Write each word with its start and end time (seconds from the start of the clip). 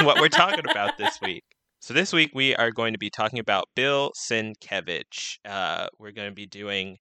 what 0.00 0.18
we're 0.18 0.30
talking 0.30 0.64
about 0.70 0.96
this 0.96 1.20
week? 1.20 1.44
So, 1.80 1.92
this 1.92 2.14
week 2.14 2.30
we 2.32 2.56
are 2.56 2.70
going 2.70 2.94
to 2.94 2.98
be 2.98 3.10
talking 3.10 3.40
about 3.40 3.66
Bill 3.76 4.10
Sienkiewicz. 4.18 5.36
Uh, 5.44 5.88
we're 5.98 6.12
going 6.12 6.30
to 6.30 6.34
be 6.34 6.46
doing, 6.46 6.96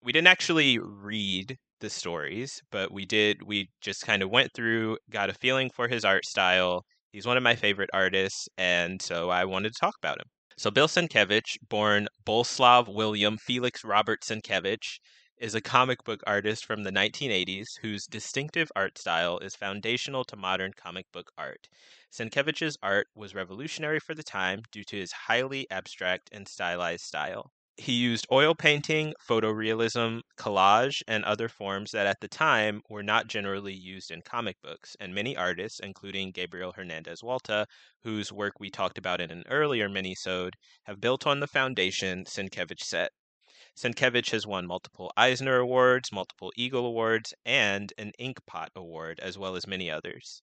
we 0.00 0.12
didn't 0.12 0.28
actually 0.28 0.78
read 0.78 1.56
the 1.80 1.90
stories, 1.90 2.62
but 2.70 2.92
we 2.92 3.04
did, 3.04 3.42
we 3.44 3.68
just 3.80 4.06
kind 4.06 4.22
of 4.22 4.30
went 4.30 4.52
through, 4.54 4.96
got 5.10 5.28
a 5.28 5.34
feeling 5.34 5.70
for 5.74 5.88
his 5.88 6.04
art 6.04 6.24
style. 6.24 6.84
He's 7.10 7.26
one 7.26 7.36
of 7.36 7.42
my 7.42 7.56
favorite 7.56 7.90
artists, 7.92 8.48
and 8.58 9.02
so 9.02 9.28
I 9.28 9.44
wanted 9.44 9.72
to 9.72 9.80
talk 9.80 9.94
about 10.00 10.20
him. 10.20 10.26
So, 10.56 10.70
Bill 10.70 10.86
Sienkiewicz, 10.86 11.56
born 11.68 12.06
Boleslav 12.24 12.86
William 12.86 13.38
Felix 13.38 13.82
Robert 13.82 14.20
Sienkiewicz, 14.22 15.00
is 15.40 15.54
a 15.54 15.60
comic 15.60 16.04
book 16.04 16.22
artist 16.26 16.66
from 16.66 16.82
the 16.82 16.92
1980s 16.92 17.78
whose 17.80 18.06
distinctive 18.06 18.70
art 18.76 18.98
style 18.98 19.38
is 19.38 19.56
foundational 19.56 20.22
to 20.24 20.36
modern 20.36 20.72
comic 20.74 21.10
book 21.10 21.32
art. 21.38 21.66
Sienkiewicz's 22.12 22.76
art 22.82 23.08
was 23.14 23.34
revolutionary 23.34 23.98
for 23.98 24.14
the 24.14 24.22
time 24.22 24.62
due 24.70 24.84
to 24.84 24.96
his 24.96 25.12
highly 25.12 25.66
abstract 25.70 26.28
and 26.30 26.46
stylized 26.46 27.04
style. 27.04 27.50
He 27.78 27.94
used 27.94 28.26
oil 28.30 28.54
painting, 28.54 29.14
photorealism, 29.26 30.20
collage, 30.36 31.02
and 31.08 31.24
other 31.24 31.48
forms 31.48 31.92
that 31.92 32.06
at 32.06 32.20
the 32.20 32.28
time 32.28 32.82
were 32.90 33.02
not 33.02 33.26
generally 33.26 33.72
used 33.72 34.10
in 34.10 34.20
comic 34.20 34.60
books, 34.60 34.94
and 35.00 35.14
many 35.14 35.34
artists, 35.34 35.80
including 35.80 36.32
Gabriel 36.32 36.72
Hernandez 36.72 37.22
Walta, 37.22 37.66
whose 38.02 38.30
work 38.30 38.60
we 38.60 38.70
talked 38.70 38.98
about 38.98 39.22
in 39.22 39.30
an 39.30 39.44
earlier 39.48 39.88
minisode, 39.88 40.52
have 40.84 41.00
built 41.00 41.26
on 41.26 41.40
the 41.40 41.46
foundation 41.46 42.26
Sienkiewicz 42.26 42.80
set. 42.84 43.12
Sienkiewicz 43.76 44.30
has 44.30 44.46
won 44.46 44.66
multiple 44.66 45.12
Eisner 45.16 45.56
Awards, 45.56 46.10
multiple 46.10 46.52
Eagle 46.56 46.84
Awards, 46.84 47.32
and 47.44 47.92
an 47.96 48.12
Inkpot 48.18 48.70
Award, 48.74 49.20
as 49.20 49.38
well 49.38 49.56
as 49.56 49.66
many 49.66 49.90
others. 49.90 50.42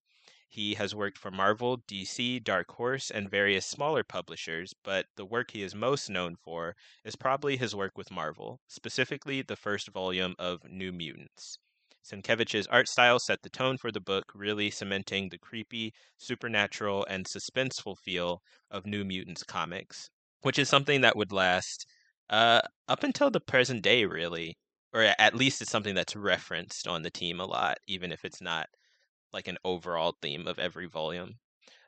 He 0.49 0.75
has 0.75 0.95
worked 0.95 1.17
for 1.17 1.29
Marvel, 1.29 1.79
DC, 1.79 2.41
Dark 2.41 2.71
Horse, 2.71 3.11
and 3.11 3.29
various 3.29 3.65
smaller 3.65 4.05
publishers, 4.05 4.73
but 4.81 5.07
the 5.15 5.25
work 5.25 5.51
he 5.51 5.61
is 5.61 5.75
most 5.75 6.09
known 6.09 6.38
for 6.38 6.77
is 7.03 7.17
probably 7.17 7.57
his 7.57 7.75
work 7.75 7.97
with 7.97 8.09
Marvel, 8.09 8.61
specifically 8.65 9.41
the 9.41 9.57
first 9.57 9.89
volume 9.89 10.33
of 10.39 10.63
New 10.63 10.94
Mutants. 10.94 11.59
Sienkiewicz's 12.01 12.67
art 12.67 12.88
style 12.88 13.19
set 13.19 13.41
the 13.41 13.49
tone 13.49 13.77
for 13.77 13.91
the 13.91 13.99
book, 13.99 14.31
really 14.33 14.71
cementing 14.71 15.27
the 15.27 15.38
creepy, 15.38 15.94
supernatural, 16.15 17.05
and 17.07 17.25
suspenseful 17.25 17.97
feel 17.97 18.41
of 18.71 18.85
New 18.85 19.03
Mutants 19.03 19.44
comics, 19.44 20.09
which 20.44 20.57
is 20.57 20.69
something 20.69 21.01
that 21.01 21.17
would 21.17 21.33
last 21.33 21.85
uh, 22.29 22.61
up 22.88 23.03
until 23.03 23.29
the 23.29 23.39
present 23.39 23.81
day, 23.81 24.05
really, 24.05 24.57
or 24.93 25.03
at 25.19 25.35
least 25.35 25.61
it's 25.61 25.71
something 25.71 25.95
that's 25.95 26.15
referenced 26.15 26.88
on 26.88 27.03
the 27.03 27.11
team 27.11 27.39
a 27.39 27.45
lot, 27.45 27.77
even 27.88 28.11
if 28.11 28.25
it's 28.25 28.41
not 28.41 28.67
like 29.33 29.47
an 29.47 29.57
overall 29.63 30.15
theme 30.21 30.47
of 30.47 30.59
every 30.59 30.88
volume. 30.88 31.35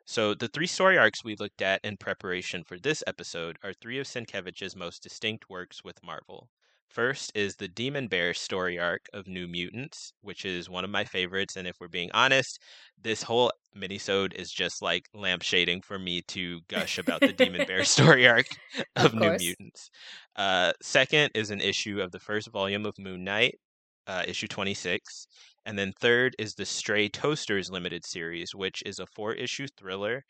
So 0.05 0.33
the 0.33 0.47
three 0.47 0.67
story 0.67 0.97
arcs 0.97 1.23
we 1.23 1.35
looked 1.35 1.61
at 1.61 1.81
in 1.83 1.97
preparation 1.97 2.63
for 2.63 2.79
this 2.79 3.03
episode 3.05 3.57
are 3.63 3.73
three 3.73 3.99
of 3.99 4.07
Sienkiewicz's 4.07 4.75
most 4.75 5.03
distinct 5.03 5.49
works 5.49 5.83
with 5.83 6.03
Marvel. 6.03 6.49
First 6.89 7.31
is 7.35 7.55
the 7.55 7.67
Demon 7.67 8.07
Bear 8.07 8.33
story 8.33 8.79
arc 8.79 9.05
of 9.13 9.27
New 9.27 9.47
Mutants, 9.47 10.11
which 10.21 10.43
is 10.43 10.69
one 10.69 10.83
of 10.83 10.89
my 10.89 11.03
favorites. 11.03 11.55
And 11.55 11.67
if 11.67 11.75
we're 11.79 11.87
being 11.87 12.09
honest, 12.15 12.59
this 12.99 13.21
whole 13.21 13.51
minisode 13.77 14.33
is 14.33 14.51
just 14.51 14.81
like 14.81 15.05
lampshading 15.15 15.85
for 15.85 15.99
me 15.99 16.23
to 16.29 16.61
gush 16.67 16.97
about 16.97 17.19
the 17.21 17.31
Demon 17.31 17.67
Bear 17.67 17.83
story 17.85 18.27
arc 18.27 18.47
of, 18.95 19.05
Of 19.05 19.13
New. 19.13 19.37
Mutants. 19.37 19.91
Uh, 20.35 20.73
second 20.81 21.29
is 21.35 21.51
an 21.51 21.61
issue 21.61 22.01
of 22.01 22.11
the 22.11 22.19
first 22.19 22.51
volume 22.51 22.87
of 22.87 22.97
Moon 22.97 23.23
Knight, 23.23 23.59
uh, 24.07 24.23
issue 24.27 24.47
26. 24.47 25.27
And 25.65 25.77
then 25.77 25.93
third 26.01 26.35
is 26.39 26.55
the 26.55 26.65
Stray 26.65 27.07
Toasters 27.07 27.69
limited 27.69 28.03
series, 28.03 28.55
which 28.55 28.81
is 28.83 28.97
a 28.97 29.05
four 29.05 29.33
issue 29.33 29.67
thriller. 29.77 30.23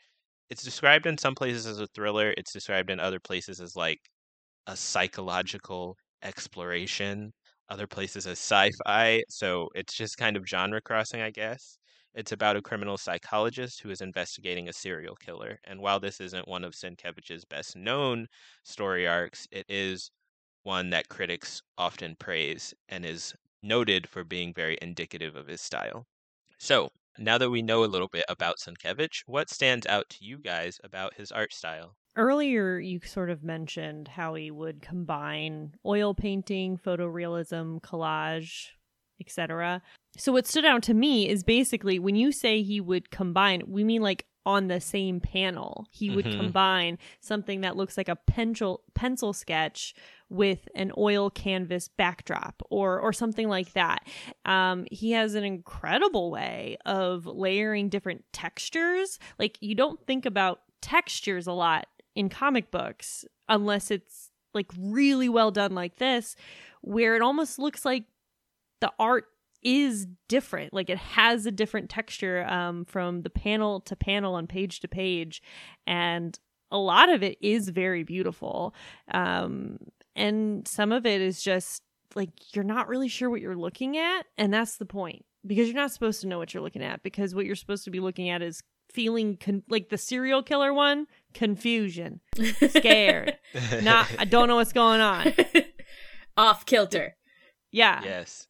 It's 0.49 0.63
described 0.63 1.05
in 1.05 1.17
some 1.17 1.35
places 1.35 1.65
as 1.65 1.79
a 1.79 1.87
thriller, 1.87 2.33
it's 2.35 2.51
described 2.51 2.89
in 2.89 2.99
other 2.99 3.19
places 3.19 3.61
as 3.61 3.77
like 3.77 3.99
a 4.67 4.75
psychological 4.75 5.95
exploration, 6.23 7.33
other 7.69 7.87
places 7.87 8.27
as 8.27 8.39
sci 8.39 8.71
fi. 8.85 9.23
So 9.29 9.69
it's 9.75 9.93
just 9.95 10.17
kind 10.17 10.37
of 10.37 10.47
genre 10.47 10.81
crossing, 10.81 11.21
I 11.21 11.31
guess. 11.31 11.77
It's 12.13 12.31
about 12.31 12.57
a 12.57 12.61
criminal 12.61 12.97
psychologist 12.97 13.81
who 13.81 13.89
is 13.91 14.01
investigating 14.01 14.67
a 14.67 14.73
serial 14.73 15.15
killer. 15.15 15.59
And 15.63 15.79
while 15.81 15.99
this 15.99 16.19
isn't 16.19 16.47
one 16.47 16.63
of 16.63 16.73
Sienkiewicz's 16.73 17.45
best 17.45 17.75
known 17.75 18.27
story 18.63 19.07
arcs, 19.07 19.47
it 19.51 19.65
is 19.69 20.11
one 20.63 20.89
that 20.91 21.09
critics 21.09 21.61
often 21.77 22.15
praise 22.15 22.73
and 22.87 23.05
is 23.05 23.33
noted 23.61 24.07
for 24.07 24.23
being 24.23 24.53
very 24.53 24.77
indicative 24.81 25.35
of 25.35 25.47
his 25.47 25.61
style. 25.61 26.07
So, 26.59 26.91
now 27.17 27.37
that 27.37 27.49
we 27.49 27.61
know 27.61 27.83
a 27.83 27.87
little 27.87 28.07
bit 28.07 28.25
about 28.29 28.59
Sienkiewicz, 28.59 29.23
what 29.25 29.49
stands 29.49 29.85
out 29.87 30.09
to 30.11 30.23
you 30.23 30.37
guys 30.37 30.79
about 30.83 31.15
his 31.15 31.31
art 31.31 31.53
style? 31.53 31.97
Earlier, 32.19 32.77
you 32.79 32.99
sort 33.05 33.29
of 33.29 33.43
mentioned 33.45 34.09
how 34.09 34.33
he 34.33 34.51
would 34.51 34.81
combine 34.81 35.75
oil 35.85 36.13
painting, 36.13 36.77
photorealism, 36.77 37.79
collage, 37.79 38.71
etc. 39.21 39.81
So, 40.17 40.33
what 40.33 40.45
stood 40.45 40.65
out 40.65 40.83
to 40.83 40.93
me 40.93 41.29
is 41.29 41.43
basically 41.43 41.97
when 41.97 42.17
you 42.17 42.33
say 42.33 42.61
he 42.61 42.81
would 42.81 43.09
combine, 43.09 43.61
we 43.67 43.85
mean 43.85 44.01
like 44.01 44.25
on 44.45 44.67
the 44.67 44.81
same 44.81 45.21
panel. 45.21 45.87
He 45.91 46.09
would 46.09 46.25
Mhm. 46.25 46.35
combine 46.35 46.97
something 47.21 47.61
that 47.61 47.77
looks 47.77 47.95
like 47.95 48.09
a 48.09 48.17
pencil 48.17 48.83
pencil 48.95 49.31
sketch 49.31 49.93
with 50.27 50.67
an 50.75 50.91
oil 50.97 51.29
canvas 51.29 51.87
backdrop 51.87 52.61
or 52.69 52.99
or 52.99 53.13
something 53.13 53.47
like 53.47 53.71
that. 53.73 54.05
Um, 54.43 54.85
he 54.91 55.11
has 55.11 55.35
an 55.35 55.45
incredible 55.45 56.31
way 56.31 56.77
of 56.85 57.25
layering 57.25 57.87
different 57.87 58.25
textures. 58.33 59.19
Like 59.37 59.57
you 59.61 59.73
don't 59.73 60.05
think 60.05 60.25
about 60.25 60.59
textures 60.81 61.47
a 61.47 61.53
lot 61.53 61.87
in 62.15 62.29
comic 62.29 62.71
books 62.71 63.25
unless 63.47 63.91
it's 63.91 64.31
like 64.53 64.71
really 64.77 65.29
well 65.29 65.51
done 65.51 65.75
like 65.75 65.97
this, 65.97 66.35
where 66.81 67.15
it 67.15 67.21
almost 67.21 67.59
looks 67.59 67.85
like 67.85 68.05
the 68.81 68.91
art 68.99 69.25
is 69.61 70.07
different. 70.27 70.73
Like 70.73 70.89
it 70.89 70.97
has 70.97 71.45
a 71.45 71.51
different 71.51 71.89
texture 71.89 72.45
um, 72.47 72.85
from 72.85 73.21
the 73.21 73.29
panel 73.29 73.81
to 73.81 73.95
panel 73.95 74.37
and 74.37 74.47
page 74.47 74.79
to 74.81 74.87
page, 74.87 75.41
and 75.85 76.37
a 76.71 76.77
lot 76.77 77.09
of 77.09 77.23
it 77.23 77.37
is 77.41 77.69
very 77.69 78.03
beautiful. 78.03 78.73
Um, 79.11 79.77
and 80.15 80.67
some 80.67 80.91
of 80.91 81.05
it 81.05 81.21
is 81.21 81.41
just 81.41 81.83
like 82.15 82.55
you're 82.55 82.63
not 82.63 82.87
really 82.87 83.07
sure 83.07 83.29
what 83.29 83.41
you're 83.41 83.55
looking 83.55 83.97
at, 83.97 84.25
and 84.37 84.53
that's 84.53 84.77
the 84.77 84.85
point 84.85 85.25
because 85.45 85.67
you're 85.67 85.75
not 85.75 85.91
supposed 85.91 86.21
to 86.21 86.27
know 86.27 86.37
what 86.37 86.53
you're 86.53 86.63
looking 86.63 86.83
at 86.83 87.03
because 87.03 87.33
what 87.33 87.45
you're 87.45 87.55
supposed 87.55 87.85
to 87.85 87.91
be 87.91 87.99
looking 87.99 88.29
at 88.29 88.41
is 88.41 88.61
feeling 88.91 89.37
con- 89.37 89.63
like 89.69 89.89
the 89.89 89.97
serial 89.97 90.43
killer 90.43 90.73
one, 90.73 91.07
confusion, 91.33 92.21
scared, 92.69 93.37
not 93.81 94.07
I 94.17 94.25
don't 94.25 94.47
know 94.47 94.55
what's 94.55 94.73
going 94.73 95.01
on. 95.01 95.33
Off 96.37 96.65
kilter. 96.65 97.15
Yeah, 97.71 98.01
yes. 98.03 98.47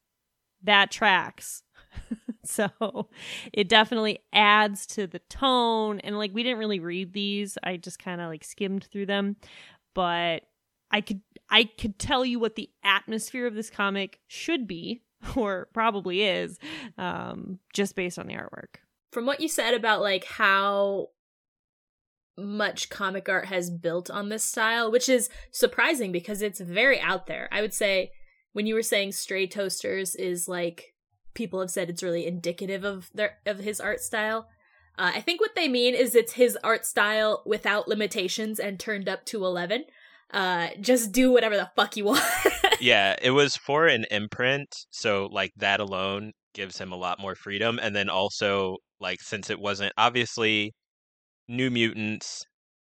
that 0.62 0.90
tracks. 0.90 1.62
so 2.44 3.08
it 3.52 3.68
definitely 3.68 4.20
adds 4.32 4.86
to 4.86 5.06
the 5.06 5.18
tone 5.18 6.00
and 6.00 6.16
like 6.16 6.32
we 6.32 6.42
didn't 6.42 6.58
really 6.58 6.80
read 6.80 7.12
these. 7.12 7.58
I 7.62 7.76
just 7.76 7.98
kind 7.98 8.20
of 8.20 8.28
like 8.28 8.44
skimmed 8.44 8.84
through 8.84 9.06
them, 9.06 9.36
but 9.94 10.42
I 10.90 11.00
could 11.00 11.20
I 11.50 11.64
could 11.64 11.98
tell 11.98 12.24
you 12.24 12.38
what 12.38 12.54
the 12.54 12.70
atmosphere 12.84 13.46
of 13.46 13.54
this 13.54 13.70
comic 13.70 14.20
should 14.28 14.66
be 14.66 15.02
or 15.36 15.68
probably 15.74 16.22
is 16.22 16.58
um 16.96 17.58
just 17.72 17.94
based 17.96 18.18
on 18.18 18.26
the 18.26 18.34
artwork. 18.34 18.76
From 19.10 19.26
what 19.26 19.40
you 19.40 19.48
said 19.48 19.74
about 19.74 20.00
like 20.00 20.24
how 20.24 21.08
much 22.38 22.88
comic 22.88 23.28
art 23.28 23.46
has 23.46 23.70
built 23.70 24.10
on 24.10 24.28
this 24.28 24.44
style, 24.44 24.90
which 24.90 25.08
is 25.08 25.28
surprising 25.52 26.12
because 26.12 26.42
it's 26.42 26.60
very 26.60 27.00
out 27.00 27.26
there. 27.26 27.48
I 27.52 27.60
would 27.60 27.74
say 27.74 28.10
when 28.52 28.66
you 28.66 28.74
were 28.74 28.82
saying 28.82 29.12
stray 29.12 29.46
toasters 29.46 30.14
is 30.14 30.48
like 30.48 30.94
people 31.34 31.60
have 31.60 31.70
said 31.70 31.88
it's 31.88 32.02
really 32.02 32.26
indicative 32.26 32.84
of 32.84 33.10
their 33.14 33.38
of 33.46 33.58
his 33.58 33.80
art 33.80 34.00
style. 34.00 34.48
Uh, 34.98 35.12
I 35.14 35.20
think 35.20 35.40
what 35.40 35.54
they 35.54 35.68
mean 35.68 35.94
is 35.94 36.14
it's 36.14 36.32
his 36.32 36.58
art 36.62 36.84
style 36.84 37.42
without 37.46 37.88
limitations 37.88 38.58
and 38.58 38.78
turned 38.78 39.08
up 39.08 39.24
to 39.26 39.44
eleven. 39.44 39.84
Uh, 40.32 40.68
just 40.80 41.10
do 41.10 41.32
whatever 41.32 41.56
the 41.56 41.70
fuck 41.74 41.96
you 41.96 42.04
want. 42.06 42.22
yeah, 42.80 43.16
it 43.20 43.30
was 43.30 43.56
for 43.56 43.86
an 43.86 44.04
imprint, 44.10 44.68
so 44.90 45.28
like 45.32 45.52
that 45.56 45.80
alone 45.80 46.32
gives 46.54 46.78
him 46.78 46.92
a 46.92 46.96
lot 46.96 47.20
more 47.20 47.34
freedom. 47.34 47.78
And 47.80 47.94
then 47.94 48.08
also, 48.08 48.76
like, 49.00 49.20
since 49.20 49.50
it 49.50 49.58
wasn't 49.60 49.92
obviously 49.96 50.72
New 51.48 51.70
Mutants, 51.70 52.44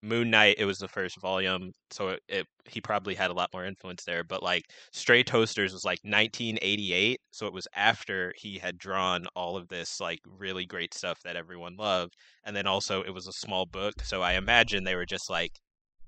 Moon 0.03 0.29
Knight, 0.29 0.55
it 0.59 0.65
was 0.65 0.77
the 0.77 0.87
first 0.87 1.19
volume, 1.19 1.71
so 1.89 2.09
it, 2.09 2.21
it 2.27 2.45
he 2.65 2.81
probably 2.81 3.15
had 3.15 3.31
a 3.31 3.33
lot 3.33 3.49
more 3.53 3.65
influence 3.65 4.03
there. 4.05 4.23
But 4.23 4.43
like 4.43 4.63
Stray 4.91 5.23
Toasters 5.23 5.73
was 5.73 5.83
like 5.83 5.99
1988, 6.03 7.19
so 7.31 7.47
it 7.47 7.53
was 7.53 7.67
after 7.75 8.33
he 8.37 8.59
had 8.59 8.77
drawn 8.77 9.25
all 9.35 9.57
of 9.57 9.67
this 9.69 9.99
like 9.99 10.19
really 10.25 10.65
great 10.65 10.93
stuff 10.93 11.17
that 11.23 11.35
everyone 11.35 11.75
loved. 11.77 12.13
And 12.45 12.55
then 12.55 12.67
also 12.67 13.01
it 13.01 13.13
was 13.13 13.27
a 13.27 13.33
small 13.33 13.65
book, 13.65 13.95
so 14.03 14.21
I 14.21 14.33
imagine 14.33 14.83
they 14.83 14.95
were 14.95 15.05
just 15.05 15.29
like, 15.29 15.51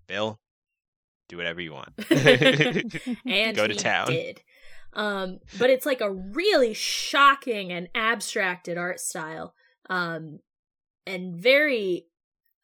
Bill, 0.08 0.38
do 1.28 1.38
whatever 1.38 1.62
you 1.62 1.74
want. 1.74 1.94
and 3.26 3.56
Go 3.56 3.68
to 3.68 3.76
town. 3.76 4.08
did. 4.08 4.42
Um, 4.94 5.40
but 5.58 5.70
it's 5.70 5.86
like 5.86 6.02
a 6.02 6.12
really 6.12 6.74
shocking 6.74 7.72
and 7.72 7.90
abstracted 7.94 8.78
art 8.78 9.00
style, 9.00 9.54
um, 9.90 10.40
and 11.06 11.36
very 11.36 12.08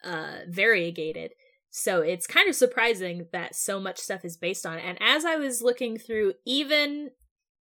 uh, 0.04 0.40
variegated. 0.48 1.32
So 1.70 2.02
it's 2.02 2.28
kind 2.28 2.48
of 2.48 2.56
surprising 2.56 3.28
that 3.34 3.56
so 3.56 3.80
much 3.80 3.98
stuff 3.98 4.24
is 4.24 4.38
based 4.38 4.66
on 4.66 4.78
it. 4.78 4.84
And 4.86 4.98
as 5.02 5.26
I 5.26 5.36
was 5.36 5.62
looking 5.62 5.98
through, 5.98 6.34
even 6.46 7.12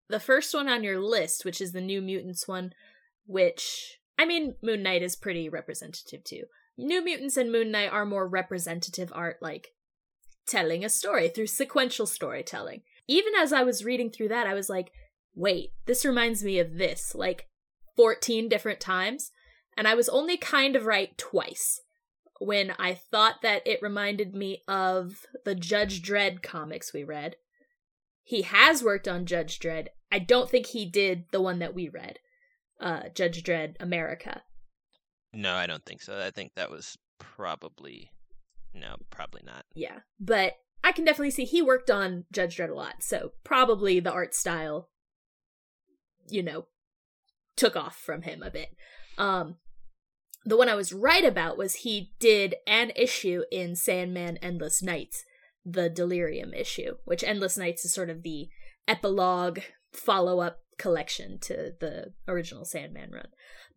the 0.10 0.20
first 0.20 0.54
one 0.54 0.70
on 0.70 0.84
your 0.84 1.00
list, 1.00 1.46
which 1.46 1.60
is 1.60 1.72
the 1.72 1.82
New 1.82 2.02
Mutants 2.02 2.48
one, 2.48 2.74
which 3.26 3.98
I 4.18 4.26
mean, 4.26 4.56
Moon 4.62 4.84
Knight 4.84 5.02
is 5.02 5.16
pretty 5.16 5.50
representative 5.50 6.24
too. 6.24 6.44
New 6.78 7.04
Mutants 7.04 7.38
and 7.38 7.52
Moon 7.52 7.72
Knight 7.72 7.92
are 7.92 8.06
more 8.06 8.28
representative 8.28 9.12
art, 9.16 9.38
like 9.42 9.70
telling 10.48 10.84
a 10.84 10.90
story 10.90 11.30
through 11.30 11.48
sequential 11.48 12.06
storytelling. 12.06 12.82
Even 13.08 13.34
as 13.36 13.52
I 13.52 13.64
was 13.64 13.86
reading 13.86 14.10
through 14.10 14.30
that, 14.30 14.48
I 14.48 14.54
was 14.54 14.70
like, 14.70 14.92
wait, 15.36 15.72
this 15.86 16.06
reminds 16.06 16.44
me 16.44 16.60
of 16.60 16.78
this, 16.78 17.16
like 17.16 17.48
14 17.96 18.50
different 18.50 18.80
times. 18.80 19.32
And 19.78 19.88
I 19.88 19.96
was 19.96 20.10
only 20.10 20.38
kind 20.38 20.76
of 20.76 20.86
right 20.86 21.18
twice 21.18 21.82
when 22.40 22.74
I 22.78 22.94
thought 22.94 23.42
that 23.42 23.66
it 23.66 23.82
reminded 23.82 24.34
me 24.36 24.64
of 24.68 25.26
the 25.46 25.56
Judge 25.56 26.02
Dredd 26.02 26.42
comics 26.44 26.94
we 26.94 27.04
read. 27.04 27.36
He 28.24 28.44
has 28.44 28.84
worked 28.84 29.08
on 29.08 29.26
Judge 29.26 29.60
Dredd. 29.60 29.88
I 30.12 30.20
don't 30.20 30.50
think 30.50 30.68
he 30.68 30.86
did 30.86 31.26
the 31.32 31.42
one 31.42 31.60
that 31.60 31.74
we 31.74 31.90
read, 31.90 32.20
uh, 32.80 33.10
Judge 33.14 33.44
Dredd 33.44 33.76
America. 33.80 34.44
No, 35.34 35.56
I 35.56 35.68
don't 35.68 35.84
think 35.86 36.02
so. 36.02 36.20
I 36.20 36.32
think 36.32 36.54
that 36.56 36.70
was 36.70 36.98
probably 37.18 38.12
no, 38.74 38.96
probably 39.10 39.42
not. 39.46 39.66
Yeah, 39.74 40.00
but 40.20 40.54
I 40.84 40.92
can 40.92 41.06
definitely 41.06 41.32
see 41.32 41.46
he 41.46 41.62
worked 41.62 41.90
on 41.92 42.26
Judge 42.32 42.58
Dredd 42.58 42.70
a 42.70 42.76
lot, 42.76 42.96
so 43.02 43.32
probably 43.44 44.00
the 44.00 44.12
art 44.12 44.34
style, 44.34 44.90
you 46.28 46.44
know, 46.44 46.66
took 47.56 47.76
off 47.76 47.96
from 47.96 48.24
him 48.24 48.42
a 48.42 48.50
bit. 48.50 48.70
Um, 49.18 49.58
the 50.46 50.58
one 50.58 50.70
I 50.70 50.76
was 50.76 50.94
right 50.94 51.24
about 51.26 51.58
was 51.58 51.76
he 51.76 52.12
did 52.20 52.56
an 52.68 52.92
issue 52.96 53.44
in 53.52 53.76
Sandman 53.76 54.38
Endless 54.42 54.82
Nights, 54.82 55.24
the 55.66 55.90
Delirium 55.90 56.54
issue, 56.54 56.96
which 57.06 57.24
Endless 57.24 57.58
Nights 57.58 57.86
is 57.86 57.94
sort 57.94 58.10
of 58.10 58.24
the 58.24 58.50
epilogue 58.88 59.60
follow 59.94 60.40
up 60.40 60.60
collection 60.78 61.38
to 61.40 61.74
the 61.80 62.14
original 62.28 62.66
Sandman 62.66 63.12
run. 63.12 63.28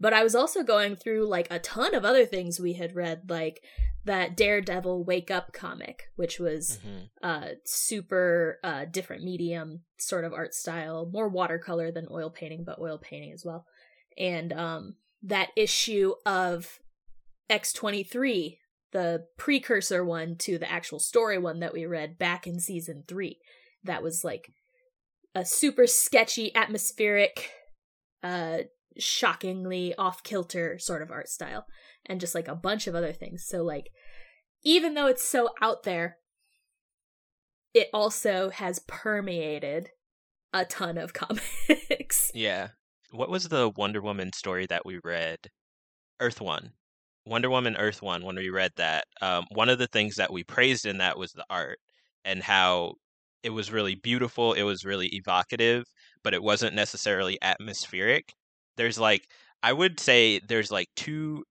But 0.01 0.13
I 0.13 0.23
was 0.25 0.35
also 0.35 0.63
going 0.63 0.97
through 0.97 1.27
like 1.29 1.47
a 1.51 1.59
ton 1.59 1.95
of 1.95 2.05
other 2.05 2.25
things 2.27 2.59
we 2.59 2.75
had 2.75 2.95
read, 2.97 3.29
like 3.29 3.61
that 4.05 4.37
Daredevil 4.37 5.05
Wake 5.05 5.31
Up 5.31 5.53
comic, 5.53 6.05
which 6.17 6.39
was 6.39 6.79
Mhm. 6.85 7.11
uh 7.23 7.49
super 7.65 8.59
uh 8.65 8.85
different 8.87 9.25
medium 9.25 9.83
sort 9.99 10.25
of 10.25 10.33
art 10.33 10.55
style, 10.55 11.07
more 11.12 11.29
watercolor 11.29 11.91
than 11.93 12.09
oil 12.11 12.31
painting, 12.31 12.65
but 12.65 12.79
oil 12.79 12.99
painting 12.99 13.33
as 13.33 13.45
well. 13.45 13.67
And 14.17 14.53
um 14.53 14.97
that 15.23 15.51
issue 15.57 16.15
of 16.25 16.79
X23, 17.51 18.59
the 18.93 19.27
precursor 19.37 20.05
one 20.05 20.37
to 20.39 20.59
the 20.59 20.71
actual 20.71 20.99
story 20.99 21.39
one 21.39 21.61
that 21.61 21.73
we 21.73 21.87
read 21.87 22.19
back 22.19 22.47
in 22.47 22.61
season 22.61 23.05
3. 23.07 23.39
That 23.85 24.03
was 24.03 24.25
like 24.25 24.53
a 25.35 25.45
super 25.45 25.87
sketchy, 25.87 26.55
atmospheric, 26.55 27.51
uh 28.23 28.59
shockingly 28.99 29.95
off 29.97 30.23
kilter 30.23 30.79
sort 30.79 31.03
of 31.03 31.11
art 31.11 31.29
style 31.29 31.67
and 32.07 32.21
just 32.21 32.35
like 32.35 32.49
a 32.49 32.55
bunch 32.55 32.87
of 32.87 32.95
other 32.95 33.12
things. 33.12 33.45
So 33.47 33.62
like 33.62 33.91
even 34.65 34.95
though 34.95 35.07
it's 35.07 35.25
so 35.25 35.51
out 35.61 35.83
there, 35.83 36.19
it 37.75 37.89
also 37.93 38.51
has 38.51 38.79
permeated 38.81 39.91
a 40.53 40.65
ton 40.65 40.99
of 40.99 41.12
comics. 41.12 42.31
Yeah. 42.35 42.69
What 43.11 43.31
was 43.31 43.49
the 43.49 43.69
Wonder 43.70 44.00
Woman 44.00 44.32
story 44.32 44.67
that 44.67 44.87
we 44.87 45.00
read? 45.03 45.38
Earth 46.20 46.41
One. 46.41 46.73
Wonder 47.25 47.50
Woman 47.50 47.76
Earth 47.76 48.03
One, 48.03 48.25
when 48.25 48.37
we 48.37 48.50
read 48.50 48.73
that, 48.76 49.05
um, 49.20 49.47
one 49.53 49.69
of 49.69 49.79
the 49.79 49.88
things 49.88 50.16
that 50.16 50.33
we 50.33 50.45
praised 50.45 50.87
in 50.87 50.99
that 50.99 51.19
was 51.19 51.33
the 51.33 51.45
art 51.50 51.78
and 52.25 52.42
how 52.42 52.95
it 53.42 53.50
was 53.50 53.73
really 53.73 53.95
beautiful, 53.97 54.52
it 54.54 54.62
was 54.62 54.85
really 54.85 55.09
evocative, 55.09 55.85
but 56.23 56.35
it 56.35 56.42
wasn't 56.42 56.75
necessarily 56.75 57.38
atmospheric. 57.42 58.33
There's 58.76 58.99
like, 58.99 59.26
I 59.62 59.73
would 59.73 60.00
say 60.00 60.40
there's 60.40 60.71
like 60.71 60.88
two, 60.97 61.45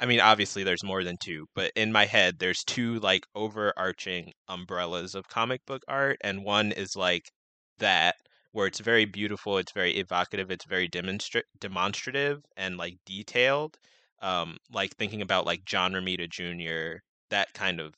I 0.00 0.06
mean, 0.06 0.20
obviously 0.20 0.64
there's 0.64 0.84
more 0.84 1.04
than 1.04 1.16
two, 1.22 1.46
but 1.54 1.72
in 1.76 1.92
my 1.92 2.06
head, 2.06 2.38
there's 2.38 2.64
two 2.64 2.98
like 3.00 3.26
overarching 3.34 4.32
umbrellas 4.48 5.14
of 5.14 5.28
comic 5.28 5.64
book 5.66 5.82
art, 5.88 6.18
and 6.22 6.44
one 6.44 6.72
is 6.72 6.96
like 6.96 7.30
that 7.78 8.16
where 8.56 8.66
it's 8.66 8.80
very 8.80 9.04
beautiful, 9.04 9.58
it's 9.58 9.72
very 9.72 9.92
evocative, 9.98 10.50
it's 10.50 10.64
very 10.64 10.88
demonstra- 10.88 11.42
demonstrative 11.60 12.42
and 12.56 12.78
like 12.78 12.96
detailed. 13.04 13.76
Um, 14.22 14.56
like 14.72 14.96
thinking 14.96 15.20
about 15.20 15.44
like 15.44 15.66
John 15.66 15.92
Romita 15.92 16.26
Jr., 16.30 17.00
that 17.28 17.52
kind 17.52 17.80
of 17.80 17.94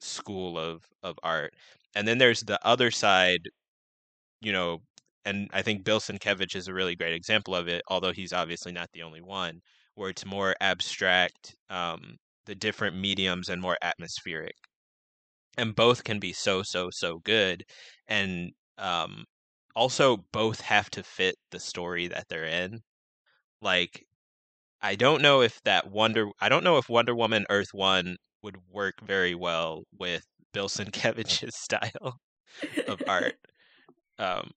school 0.00 0.58
of 0.60 0.84
of 1.02 1.18
art. 1.24 1.54
And 1.96 2.06
then 2.06 2.18
there's 2.18 2.42
the 2.42 2.60
other 2.64 2.92
side, 2.92 3.40
you 4.40 4.52
know, 4.52 4.78
and 5.24 5.50
I 5.52 5.62
think 5.62 5.84
Bill 5.84 6.00
Sienkiewicz 6.00 6.54
is 6.56 6.68
a 6.68 6.74
really 6.74 6.94
great 6.96 7.14
example 7.14 7.56
of 7.56 7.68
it, 7.68 7.82
although 7.88 8.12
he's 8.12 8.32
obviously 8.32 8.72
not 8.72 8.90
the 8.92 9.02
only 9.02 9.22
one, 9.22 9.60
where 9.96 10.10
it's 10.10 10.24
more 10.26 10.54
abstract, 10.60 11.56
um, 11.70 12.16
the 12.46 12.54
different 12.54 12.96
mediums 12.96 13.48
and 13.48 13.60
more 13.60 13.76
atmospheric. 13.82 14.54
And 15.58 15.74
both 15.74 16.04
can 16.04 16.18
be 16.20 16.32
so, 16.32 16.62
so, 16.62 16.90
so 16.92 17.18
good. 17.24 17.64
And 18.08 18.52
um, 18.78 19.24
also 19.76 20.18
both 20.32 20.60
have 20.62 20.90
to 20.92 21.04
fit 21.04 21.36
the 21.52 21.60
story 21.60 22.08
that 22.08 22.28
they're 22.28 22.46
in. 22.46 22.80
Like 23.62 24.04
I 24.82 24.96
don't 24.96 25.22
know 25.22 25.42
if 25.42 25.60
that 25.64 25.90
Wonder 25.90 26.28
I 26.40 26.48
don't 26.50 26.64
know 26.64 26.78
if 26.78 26.88
Wonder 26.88 27.14
Woman 27.14 27.46
Earth 27.50 27.70
1 27.74 28.16
would 28.42 28.58
work 28.70 28.96
very 29.02 29.34
well 29.36 29.84
with 29.98 30.24
Bill 30.52 30.68
Sienkiewicz's 30.70 31.56
style 31.56 32.18
of 32.88 33.02
art. 33.08 33.36
Um 34.18 34.52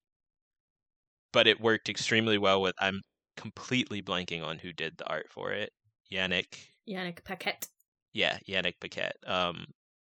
but 1.32 1.48
it 1.48 1.60
worked 1.60 1.90
extremely 1.90 2.38
well 2.38 2.62
with 2.62 2.76
I'm 2.80 3.02
completely 3.38 4.02
blanking 4.02 4.44
on 4.44 4.60
who 4.60 4.74
did 4.74 4.98
the 4.98 5.08
art 5.08 5.28
for 5.32 5.52
it. 5.52 5.72
Yannick 6.12 6.72
Yannick 6.88 7.24
Paquette. 7.24 7.68
yeah, 8.14 8.38
Yannick 8.48 8.80
Paquette. 8.80 9.18
Um 9.26 9.66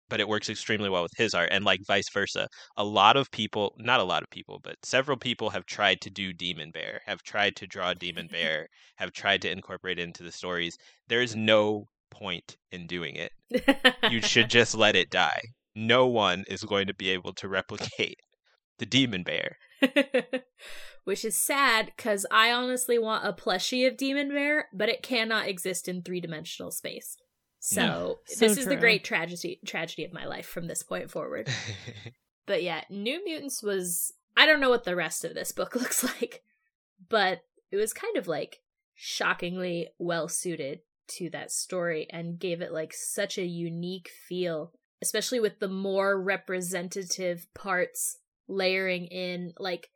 but 0.10 0.20
it 0.20 0.28
works 0.28 0.50
extremely 0.50 0.90
well 0.90 1.04
with 1.04 1.14
his 1.18 1.34
art 1.34 1.50
and 1.52 1.66
like 1.66 1.82
vice 1.86 2.10
versa. 2.10 2.48
A 2.78 2.84
lot 2.84 3.18
of 3.18 3.32
people 3.32 3.76
not 3.78 4.00
a 4.00 4.04
lot 4.04 4.24
of 4.24 4.30
people 4.30 4.60
but 4.64 4.76
several 4.84 5.18
people 5.18 5.50
have 5.50 5.66
tried 5.66 6.02
to 6.02 6.10
do 6.10 6.34
demon 6.34 6.72
bear 6.72 7.02
have 7.06 7.24
tried 7.24 7.56
to 7.58 7.68
draw 7.68 7.94
demon 7.94 8.28
bear 8.32 8.68
have 8.96 9.12
tried 9.12 9.42
to 9.42 9.52
incorporate 9.52 10.00
it 10.00 10.04
into 10.04 10.24
the 10.24 10.32
stories. 10.32 10.78
There's 11.08 11.36
no 11.36 11.88
point 12.12 12.58
in 12.72 12.88
doing 12.88 13.16
it. 13.16 13.32
You 14.10 14.22
should 14.22 14.50
just 14.50 14.76
let 14.76 14.96
it 14.96 15.10
die. 15.10 15.42
No 15.76 16.08
one 16.08 16.46
is 16.48 16.64
going 16.64 16.88
to 16.88 16.94
be 16.94 17.10
able 17.10 17.34
to 17.34 17.48
replicate 17.48 18.20
the 18.80 18.86
demon 18.86 19.24
bear. 19.24 19.58
Which 21.04 21.24
is 21.24 21.36
sad 21.36 21.92
because 21.96 22.26
I 22.32 22.52
honestly 22.52 22.98
want 22.98 23.28
a 23.28 23.34
plushie 23.34 23.88
of 23.88 23.96
Demon 23.96 24.30
Bear, 24.30 24.70
but 24.74 24.90
it 24.90 25.04
cannot 25.04 25.48
exist 25.48 25.88
in 25.88 26.02
three 26.02 26.20
dimensional 26.20 26.72
space. 26.72 27.18
So, 27.68 27.82
No. 27.82 28.20
this 28.28 28.38
So 28.38 28.46
is 28.46 28.66
the 28.66 28.76
great 28.76 29.04
tragedy 29.04 29.60
tragedy 29.66 30.06
of 30.06 30.14
my 30.14 30.26
life 30.26 30.46
from 30.46 30.68
this 30.68 30.84
point 30.84 31.10
forward. 31.10 31.50
But 32.46 32.62
yeah, 32.62 32.84
New 32.92 33.26
Mutants 33.26 33.64
was 33.64 34.14
I 34.38 34.46
don't 34.46 34.60
know 34.60 34.70
what 34.70 34.84
the 34.84 34.96
rest 34.96 35.26
of 35.26 35.34
this 35.34 35.52
book 35.52 35.74
looks 35.82 36.04
like, 36.04 36.44
but 37.10 37.42
it 37.72 37.78
was 37.78 37.92
kind 37.92 38.18
of 38.18 38.28
like 38.28 38.62
shockingly 38.94 39.90
well 39.98 40.28
suited 40.28 40.82
to 41.08 41.32
that 41.32 41.52
story 41.52 42.06
and 42.12 42.38
gave 42.38 42.62
it 42.62 42.72
like 42.72 42.94
such 42.94 43.40
a 43.40 43.46
unique 43.46 44.12
feel, 44.28 44.74
especially 45.02 45.40
with 45.40 45.58
the 45.58 45.68
more 45.68 46.22
representative 46.22 47.48
parts 47.56 48.20
layering 48.48 49.06
in 49.06 49.54
like 49.58 49.90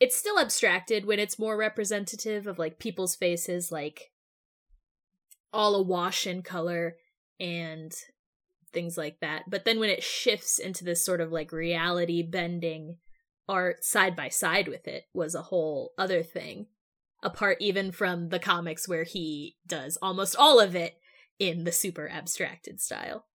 it's 0.00 0.16
still 0.16 0.38
abstracted 0.38 1.04
when 1.04 1.18
it's 1.18 1.38
more 1.38 1.58
representative 1.58 2.46
of 2.46 2.58
like 2.58 2.78
people's 2.78 3.14
faces 3.14 3.70
like 3.70 4.10
all 5.54 5.74
awash 5.74 6.26
in 6.26 6.42
color 6.42 6.96
and 7.40 7.94
things 8.72 8.98
like 8.98 9.20
that. 9.20 9.44
But 9.48 9.64
then 9.64 9.78
when 9.78 9.88
it 9.88 10.02
shifts 10.02 10.58
into 10.58 10.84
this 10.84 11.04
sort 11.04 11.20
of 11.20 11.32
like 11.32 11.52
reality 11.52 12.22
bending 12.22 12.96
art 13.48 13.84
side 13.84 14.16
by 14.16 14.28
side 14.28 14.68
with 14.68 14.88
it 14.88 15.04
was 15.14 15.34
a 15.34 15.42
whole 15.42 15.92
other 15.96 16.22
thing. 16.22 16.66
Apart 17.22 17.58
even 17.60 17.92
from 17.92 18.28
the 18.28 18.38
comics 18.38 18.86
where 18.86 19.04
he 19.04 19.56
does 19.66 19.96
almost 20.02 20.36
all 20.36 20.60
of 20.60 20.76
it 20.76 20.96
in 21.38 21.64
the 21.64 21.72
super 21.72 22.08
abstracted 22.08 22.80
style. 22.80 23.26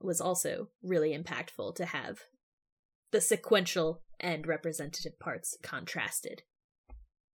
Was 0.00 0.20
also 0.20 0.68
really 0.82 1.16
impactful 1.16 1.74
to 1.76 1.86
have 1.86 2.20
the 3.10 3.20
sequential 3.20 4.02
and 4.20 4.46
representative 4.46 5.18
parts 5.18 5.56
contrasted 5.62 6.42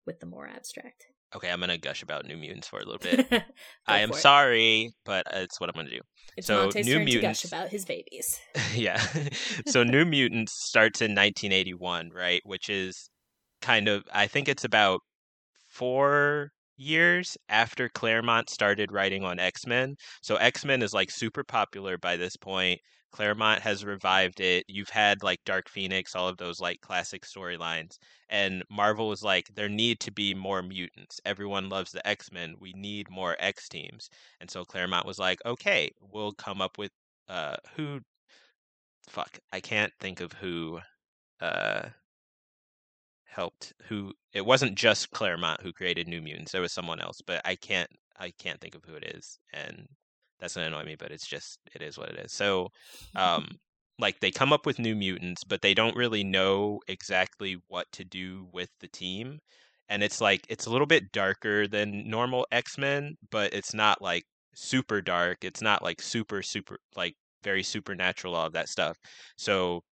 with 0.06 0.20
the 0.20 0.26
more 0.26 0.48
abstract. 0.48 1.06
Okay 1.36 1.50
i'm 1.50 1.60
gonna 1.60 1.78
gush 1.78 2.02
about 2.04 2.26
new 2.26 2.38
mutants 2.38 2.68
for 2.68 2.80
a 2.80 2.86
little 2.86 2.98
bit 3.00 3.44
i 3.88 4.00
am 4.00 4.12
sorry 4.14 4.92
but 5.06 5.26
it's 5.34 5.60
what 5.60 5.70
i'm 5.70 5.76
gonna 5.76 5.90
do 5.90 6.02
It's 6.38 6.48
so, 6.48 6.64
Monte's 6.64 6.86
New 6.88 7.00
Mutants- 7.00 7.42
gush 7.42 7.46
about 7.52 7.70
his 7.70 7.84
babies. 7.86 8.40
yeah. 8.74 9.02
so 9.68 9.84
New 9.96 10.06
Mutants 10.06 10.54
starts 10.54 11.02
in 11.02 11.12
1981, 11.12 12.10
right? 12.16 12.42
Which 12.46 12.70
is 12.70 13.10
kind 13.62 13.90
of, 13.90 14.04
I 14.14 14.28
think 14.28 14.48
it's 14.48 14.64
about 14.64 15.02
four 15.70 16.52
years 16.78 17.38
after 17.50 17.90
Claremont 17.90 18.50
started 18.50 18.92
writing 18.92 19.24
on 19.24 19.40
X 19.40 19.66
Men. 19.66 19.96
So 20.22 20.36
X 20.38 20.66
Men 20.66 20.82
is 20.82 20.94
like 20.94 21.12
super 21.12 21.44
popular 21.44 21.98
by 21.98 22.18
this 22.18 22.36
point. 22.38 22.80
Claremont 23.12 23.62
has 23.62 23.84
revived 23.86 24.40
it. 24.40 24.64
You've 24.68 24.90
had 24.90 25.22
like 25.24 25.40
Dark 25.46 25.70
Phoenix, 25.70 26.16
all 26.16 26.28
of 26.30 26.38
those 26.38 26.60
like 26.62 26.80
classic 26.82 27.24
storylines. 27.26 27.98
And 28.30 28.64
Marvel 28.70 29.10
was 29.10 29.22
like, 29.24 29.48
there 29.54 29.68
need 29.70 30.00
to 30.02 30.12
be 30.12 30.34
more 30.34 30.62
mutants. 30.64 31.20
Everyone 31.26 31.68
loves 31.70 31.92
the 31.92 32.06
X 32.08 32.32
Men. 32.32 32.56
We 32.60 32.74
need 32.74 33.10
more 33.10 33.36
X 33.40 33.68
teams. 33.68 34.10
And 34.40 34.50
so 34.50 34.64
Claremont 34.64 35.06
was 35.06 35.20
like, 35.20 35.40
okay, 35.46 35.92
we'll 36.02 36.34
come 36.34 36.62
up 36.62 36.78
with 36.78 36.92
uh 37.30 37.56
who 37.76 38.00
fuck 39.10 39.40
i 39.52 39.60
can't 39.60 39.94
think 40.00 40.20
of 40.22 40.32
who 40.34 40.80
uh 41.40 41.84
helped 43.32 43.74
who 43.88 44.14
it 44.34 44.46
wasn't 44.46 44.76
just 44.76 45.10
claremont 45.12 45.62
who 45.62 45.72
created 45.72 46.08
new 46.08 46.22
mutants 46.22 46.52
there 46.52 46.62
was 46.62 46.74
someone 46.74 47.00
else 47.00 47.22
but 47.26 47.42
i 47.46 47.56
can't 47.56 47.90
i 48.20 48.32
can't 48.40 48.60
think 48.60 48.76
of 48.76 48.84
who 48.86 48.96
it 48.96 49.04
is 49.16 49.40
and 49.54 49.88
that's 50.40 50.56
gonna 50.56 50.68
annoy 50.68 50.84
me 50.84 50.96
but 50.96 51.12
it's 51.12 51.28
just 51.28 51.60
it 51.74 51.82
is 51.82 51.98
what 51.98 52.10
it 52.10 52.20
is 52.20 52.32
so 52.32 52.68
um 53.16 53.48
like 54.00 54.20
they 54.20 54.32
come 54.32 54.52
up 54.52 54.66
with 54.66 54.80
new 54.80 54.96
mutants 54.96 55.44
but 55.44 55.62
they 55.62 55.74
don't 55.74 55.96
really 55.96 56.24
know 56.24 56.80
exactly 56.88 57.58
what 57.68 57.86
to 57.92 58.04
do 58.04 58.48
with 58.52 58.70
the 58.80 58.88
team 58.88 59.40
and 59.90 60.02
it's 60.04 60.20
like 60.20 60.42
it's 60.50 60.66
a 60.66 60.70
little 60.72 60.88
bit 60.88 61.12
darker 61.12 61.68
than 61.68 62.10
normal 62.10 62.46
x-men 62.52 63.16
but 63.30 63.54
it's 63.54 63.74
not 63.74 64.02
like 64.02 64.24
super 64.56 65.02
dark 65.02 65.44
it's 65.44 65.62
not 65.62 65.84
like 65.84 66.02
super 66.02 66.42
super 66.42 66.78
like 66.96 67.16
very 67.44 67.64
supernatural, 67.64 68.36
all 68.36 68.48
of 68.48 68.54
that 68.54 68.70
stuff. 68.70 68.98
So 69.38 69.84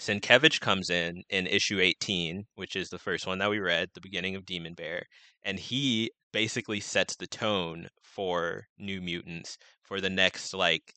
Sienkiewicz 0.00 0.58
comes 0.60 0.88
in 0.88 1.22
in 1.28 1.46
issue 1.46 1.78
18, 1.78 2.46
which 2.54 2.74
is 2.74 2.88
the 2.88 2.98
first 2.98 3.26
one 3.26 3.38
that 3.38 3.50
we 3.50 3.58
read, 3.60 3.90
the 3.92 4.00
beginning 4.00 4.34
of 4.34 4.46
Demon 4.46 4.72
Bear, 4.74 5.04
and 5.42 5.58
he 5.60 6.10
basically 6.32 6.80
sets 6.80 7.16
the 7.16 7.26
tone 7.26 7.88
for 8.02 8.66
New 8.78 9.02
Mutants 9.02 9.58
for 9.82 10.00
the 10.00 10.08
next 10.08 10.54
like 10.54 10.94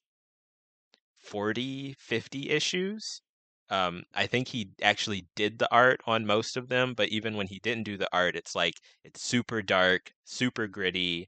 40, 1.18 1.96
50 2.00 2.50
issues. 2.50 3.22
Um, 3.70 4.04
I 4.14 4.26
think 4.28 4.48
he 4.48 4.72
actually 4.82 5.28
did 5.36 5.60
the 5.60 5.70
art 5.72 6.00
on 6.06 6.26
most 6.26 6.56
of 6.56 6.70
them, 6.70 6.94
but 6.94 7.10
even 7.10 7.36
when 7.36 7.48
he 7.48 7.60
didn't 7.60 7.84
do 7.84 7.98
the 7.98 8.10
art, 8.14 8.36
it's 8.38 8.56
like 8.56 8.76
it's 9.04 9.22
super 9.22 9.62
dark, 9.62 10.14
super 10.24 10.66
gritty, 10.68 11.28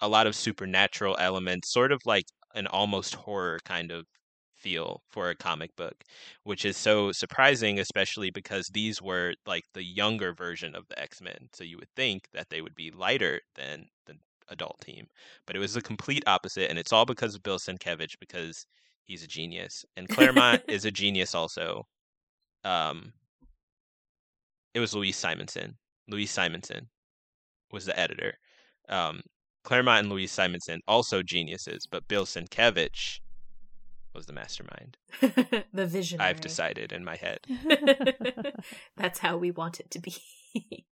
a 0.00 0.08
lot 0.08 0.26
of 0.26 0.34
supernatural 0.34 1.16
elements, 1.18 1.70
sort 1.70 1.92
of 1.92 2.00
like 2.06 2.26
an 2.54 2.66
almost 2.66 3.14
horror 3.14 3.58
kind 3.64 3.90
of 3.90 4.06
feel 4.66 5.00
for 5.08 5.30
a 5.30 5.36
comic 5.36 5.76
book, 5.76 6.02
which 6.42 6.64
is 6.64 6.76
so 6.76 7.12
surprising, 7.12 7.78
especially 7.78 8.30
because 8.30 8.68
these 8.72 9.00
were 9.00 9.32
like 9.46 9.62
the 9.74 9.84
younger 9.84 10.32
version 10.34 10.74
of 10.74 10.88
the 10.88 10.98
X 11.00 11.20
Men. 11.20 11.48
So 11.52 11.62
you 11.62 11.78
would 11.78 11.94
think 11.94 12.26
that 12.34 12.50
they 12.50 12.60
would 12.62 12.74
be 12.74 12.90
lighter 12.90 13.42
than 13.54 13.86
the 14.06 14.14
adult 14.48 14.80
team, 14.80 15.06
but 15.46 15.54
it 15.54 15.60
was 15.60 15.74
the 15.74 15.80
complete 15.80 16.24
opposite, 16.26 16.68
and 16.68 16.80
it's 16.80 16.92
all 16.92 17.04
because 17.04 17.36
of 17.36 17.44
Bill 17.44 17.60
Sienkiewicz 17.60 18.18
because 18.18 18.66
he's 19.04 19.22
a 19.22 19.28
genius, 19.28 19.84
and 19.96 20.08
Claremont 20.08 20.62
is 20.68 20.84
a 20.84 20.90
genius 20.90 21.32
also. 21.32 21.84
Um, 22.64 23.12
it 24.74 24.80
was 24.80 24.94
Louise 24.96 25.16
Simonson. 25.16 25.76
Louise 26.08 26.32
Simonson 26.32 26.88
was 27.70 27.84
the 27.84 27.96
editor. 27.96 28.34
Um, 28.88 29.20
Claremont 29.62 30.00
and 30.00 30.10
Louise 30.10 30.32
Simonson 30.32 30.80
also 30.88 31.22
geniuses, 31.22 31.86
but 31.88 32.08
Bill 32.08 32.26
Sienkiewicz 32.26 33.20
was 34.16 34.26
the 34.26 34.32
mastermind. 34.32 34.96
the 35.72 35.86
vision. 35.86 36.20
I've 36.20 36.40
decided 36.40 36.92
in 36.92 37.04
my 37.04 37.16
head. 37.16 37.40
That's 38.96 39.18
how 39.20 39.36
we 39.36 39.50
want 39.50 39.80
it 39.80 39.90
to 39.92 39.98
be. 39.98 40.16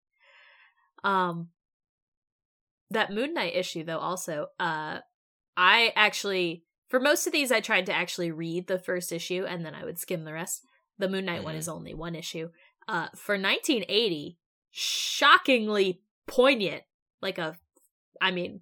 um 1.04 1.48
that 2.90 3.12
Moon 3.12 3.32
Knight 3.34 3.54
issue 3.56 3.84
though 3.84 3.98
also 3.98 4.48
uh 4.60 4.98
I 5.56 5.92
actually 5.96 6.64
for 6.88 7.00
most 7.00 7.26
of 7.26 7.32
these 7.32 7.50
I 7.52 7.60
tried 7.60 7.86
to 7.86 7.92
actually 7.94 8.30
read 8.30 8.66
the 8.66 8.78
first 8.78 9.12
issue 9.12 9.44
and 9.48 9.64
then 9.64 9.74
I 9.74 9.84
would 9.84 9.98
skim 9.98 10.24
the 10.24 10.32
rest. 10.32 10.62
The 10.98 11.08
Moon 11.08 11.24
Knight 11.24 11.44
one 11.44 11.54
Mhm. 11.54 11.58
is 11.58 11.68
only 11.68 11.94
one 11.94 12.14
issue. 12.14 12.50
Uh 12.88 13.08
for 13.14 13.38
1980 13.38 14.38
shockingly 14.70 16.02
poignant 16.26 16.82
like 17.20 17.38
a 17.38 17.56
I 18.20 18.30
mean 18.30 18.60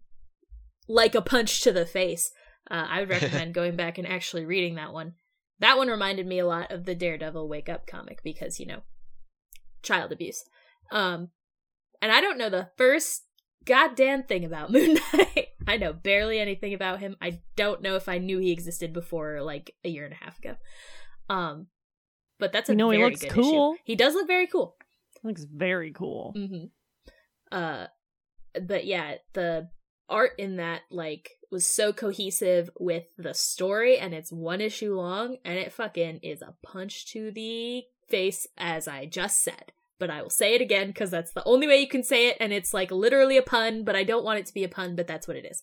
like 0.89 1.15
a 1.15 1.23
punch 1.23 1.63
to 1.63 1.73
the 1.73 1.87
face. 1.87 2.33
Uh, 2.69 2.87
I 2.89 3.01
would 3.01 3.11
recommend 3.11 3.55
going 3.55 3.77
back 3.77 3.99
and 3.99 4.07
actually 4.07 4.45
reading 4.45 4.75
that 4.77 4.93
one. 4.93 5.15
That 5.61 5.77
one 5.77 5.89
reminded 5.89 6.27
me 6.27 6.39
a 6.39 6.47
lot 6.47 6.71
of 6.73 6.85
the 6.85 6.95
Daredevil 6.95 7.49
Wake 7.49 7.69
Up 7.69 7.87
comic 7.87 8.23
because, 8.23 8.59
you 8.59 8.67
know, 8.67 8.81
child 9.83 10.11
abuse. 10.11 10.43
Um, 10.91 11.29
and 12.01 12.11
I 12.11 12.21
don't 12.21 12.39
know 12.39 12.49
the 12.49 12.71
first 12.77 13.25
goddamn 13.65 14.25
thing 14.25 14.45
about 14.45 14.73
Moon 14.73 14.99
Knight. 15.13 15.49
I 15.67 15.77
know 15.77 15.93
barely 15.93 16.39
anything 16.39 16.75
about 16.75 17.01
him. 17.01 17.17
I 17.21 17.41
don't 17.57 17.83
know 17.83 17.97
if 17.97 18.09
I 18.09 18.19
knew 18.19 18.39
he 18.39 18.51
existed 18.51 18.93
before 18.93 19.43
like 19.43 19.75
a 19.85 19.89
year 19.89 20.05
and 20.05 20.15
a 20.15 20.25
half 20.25 20.39
ago. 20.39 20.57
Um, 21.29 21.67
but 22.39 22.53
that's 22.53 22.69
a 22.69 22.73
We 22.73 22.77
know 22.77 22.91
he 22.91 23.05
looks 23.05 23.21
good 23.21 23.33
cool. 23.33 23.75
issue. 23.75 23.83
He 23.85 23.97
does 23.97 24.15
look 24.15 24.27
very 24.27 24.47
cool. 24.47 24.77
Looks 25.23 25.45
very 25.45 25.93
cool. 25.93 26.35
Mm-hmm. 26.37 26.65
Uh, 27.53 27.87
but 28.63 28.87
yeah, 28.87 29.17
the 29.35 29.69
art 30.11 30.33
in 30.39 30.57
that 30.57 30.83
like 30.91 31.39
was 31.51 31.67
so 31.67 31.93
cohesive 31.93 32.71
with 32.79 33.05
the 33.17 33.35
story, 33.35 33.99
and 33.99 34.15
it's 34.15 34.31
one 34.31 34.61
issue 34.61 34.95
long, 34.95 35.37
and 35.45 35.59
it 35.59 35.73
fucking 35.73 36.21
is 36.23 36.43
a 36.43 36.55
punch 36.63 37.07
to 37.13 37.31
the 37.31 37.85
face, 38.09 38.47
as 38.59 38.87
I 38.87 39.07
just 39.07 39.43
said. 39.43 39.73
But 39.99 40.11
I 40.11 40.23
will 40.23 40.31
say 40.31 40.55
it 40.55 40.61
again 40.61 40.89
because 40.89 41.11
that's 41.11 41.33
the 41.33 41.45
only 41.45 41.67
way 41.67 41.79
you 41.79 41.89
can 41.89 42.03
say 42.03 42.29
it, 42.29 42.37
and 42.41 42.53
it's 42.53 42.73
like 42.75 42.91
literally 42.91 43.37
a 43.37 43.43
pun. 43.43 43.85
But 43.85 43.97
I 43.97 44.05
don't 44.05 44.25
want 44.25 44.39
it 44.39 44.47
to 44.47 44.55
be 44.55 44.65
a 44.65 44.69
pun, 44.69 44.97
but 44.97 45.07
that's 45.07 45.27
what 45.29 45.37
it 45.37 45.45
is. 45.45 45.63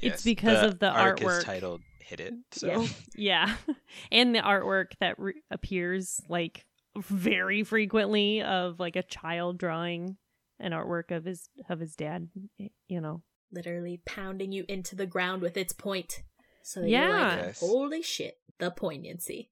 It's 0.00 0.22
because 0.22 0.62
of 0.62 0.78
the 0.78 0.90
arc 0.90 1.20
artwork. 1.20 1.38
is 1.38 1.44
titled 1.44 1.82
"Hit 2.00 2.20
It." 2.20 2.34
So 2.52 2.66
Yeah. 2.66 2.86
Yeah. 3.16 3.56
and 4.12 4.34
the 4.34 4.40
artwork 4.40 4.92
that 5.00 5.18
re- 5.18 5.40
appears 5.50 6.20
like 6.28 6.64
very 6.96 7.64
frequently 7.64 8.42
of 8.42 8.78
like 8.78 8.96
a 8.96 9.02
child 9.02 9.58
drawing 9.58 10.16
an 10.58 10.72
artwork 10.72 11.10
of 11.10 11.24
his 11.24 11.48
of 11.68 11.80
his 11.80 11.94
dad, 11.96 12.28
you 12.88 13.00
know. 13.00 13.22
Literally 13.52 14.00
pounding 14.04 14.50
you 14.50 14.64
into 14.68 14.96
the 14.96 15.06
ground 15.06 15.40
with 15.40 15.56
its 15.56 15.72
point. 15.72 16.22
So 16.62 16.82
Yeah. 16.82 17.36
like, 17.44 17.56
holy 17.56 18.02
shit, 18.02 18.38
the 18.58 18.70
poignancy. 18.70 19.50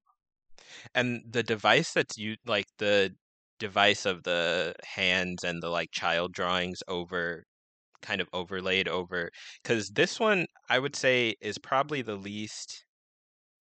And 0.95 1.23
the 1.29 1.43
device 1.43 1.93
that's 1.93 2.19
you 2.19 2.37
like 2.47 2.67
the 2.79 3.15
device 3.59 4.07
of 4.07 4.25
the 4.25 4.75
hands 4.83 5.45
and 5.45 5.63
the 5.63 5.69
like 5.69 5.91
child 5.93 6.33
drawings 6.33 6.83
over 6.89 7.45
kind 8.03 8.21
of 8.21 8.29
overlaid 8.33 8.89
over 8.89 9.31
because 9.63 9.91
this 9.91 10.19
one 10.19 10.47
I 10.69 10.81
would 10.81 10.97
say 10.97 11.37
is 11.41 11.59
probably 11.59 12.03
the 12.03 12.17
least 12.17 12.85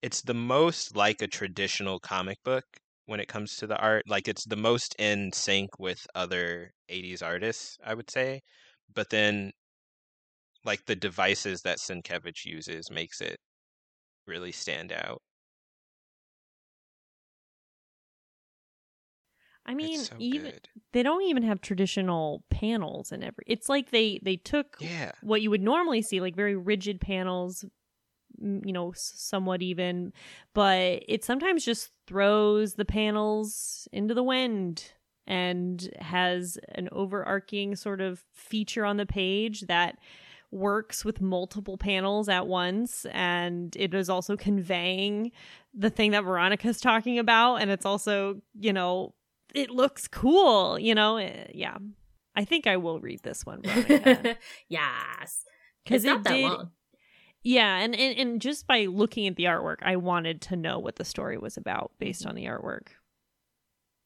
it's 0.01 0.23
the 0.23 0.33
most 0.33 0.95
like 0.95 1.21
a 1.21 1.27
traditional 1.27 1.99
comic 1.99 2.39
book 2.43 2.65
when 3.05 3.19
it 3.19 3.27
comes 3.27 3.55
to 3.57 3.67
the 3.67 3.77
art 3.77 4.03
like 4.07 4.27
it's 4.27 4.45
the 4.45 4.55
most 4.55 4.95
in 4.99 5.31
sync 5.33 5.79
with 5.79 6.07
other 6.15 6.71
80s 6.89 7.21
artists 7.21 7.77
I 7.83 7.93
would 7.93 8.09
say 8.09 8.41
but 8.93 9.09
then 9.09 9.51
like 10.63 10.85
the 10.85 10.95
devices 10.95 11.61
that 11.61 11.77
Sienkiewicz 11.77 12.45
uses 12.45 12.89
makes 12.89 13.21
it 13.21 13.39
really 14.27 14.51
stand 14.51 14.91
out 14.91 15.21
I 19.65 19.75
mean, 19.75 19.99
so 19.99 20.15
even 20.17 20.51
good 20.51 20.69
they 20.91 21.03
don't 21.03 21.21
even 21.23 21.43
have 21.43 21.61
traditional 21.61 22.43
panels 22.49 23.11
and 23.11 23.23
every. 23.23 23.43
It's 23.47 23.69
like 23.69 23.91
they 23.91 24.19
they 24.23 24.35
took 24.37 24.77
yeah 24.79 25.11
what 25.21 25.41
you 25.41 25.49
would 25.51 25.61
normally 25.61 26.01
see, 26.01 26.19
like 26.19 26.35
very 26.35 26.55
rigid 26.55 26.99
panels, 26.99 27.63
you 28.41 28.73
know, 28.73 28.91
somewhat 28.95 29.61
even, 29.61 30.13
but 30.53 31.03
it 31.07 31.23
sometimes 31.23 31.63
just 31.65 31.89
throws 32.07 32.73
the 32.75 32.85
panels 32.85 33.87
into 33.91 34.13
the 34.13 34.23
wind 34.23 34.91
and 35.27 35.89
has 35.99 36.57
an 36.75 36.89
overarching 36.91 37.75
sort 37.75 38.01
of 38.01 38.23
feature 38.33 38.83
on 38.85 38.97
the 38.97 39.05
page 39.05 39.61
that 39.61 39.97
works 40.51 41.05
with 41.05 41.21
multiple 41.21 41.77
panels 41.77 42.27
at 42.27 42.45
once 42.45 43.05
and 43.11 43.73
it 43.77 43.93
is 43.93 44.09
also 44.09 44.35
conveying 44.35 45.31
the 45.73 45.89
thing 45.89 46.11
that 46.11 46.23
Veronica's 46.25 46.81
talking 46.89 47.17
about 47.19 47.55
and 47.57 47.71
it's 47.71 47.85
also, 47.85 48.41
you 48.59 48.73
know, 48.73 49.13
it 49.53 49.69
looks 49.69 50.07
cool, 50.07 50.77
you 50.79 50.93
know. 50.95 51.17
eh, 51.17 51.45
Yeah. 51.53 51.77
I 52.35 52.45
think 52.45 52.65
I 52.65 52.77
will 52.77 52.99
read 52.99 53.21
this 53.23 53.45
one, 53.45 53.61
yes. 54.69 55.45
Because 55.83 56.03
It's 56.03 56.05
not 56.05 56.19
it 56.21 56.23
did, 56.23 56.43
long. 56.43 56.71
Yeah, 57.43 57.77
and, 57.79 57.95
and 57.95 58.17
and 58.17 58.41
just 58.41 58.67
by 58.67 58.85
looking 58.85 59.27
at 59.27 59.35
the 59.35 59.45
artwork, 59.45 59.77
I 59.81 59.95
wanted 59.95 60.41
to 60.43 60.55
know 60.55 60.79
what 60.79 60.95
the 60.97 61.05
story 61.05 61.37
was 61.37 61.57
about 61.57 61.91
based 61.99 62.25
on 62.25 62.35
the 62.35 62.45
artwork. 62.45 62.87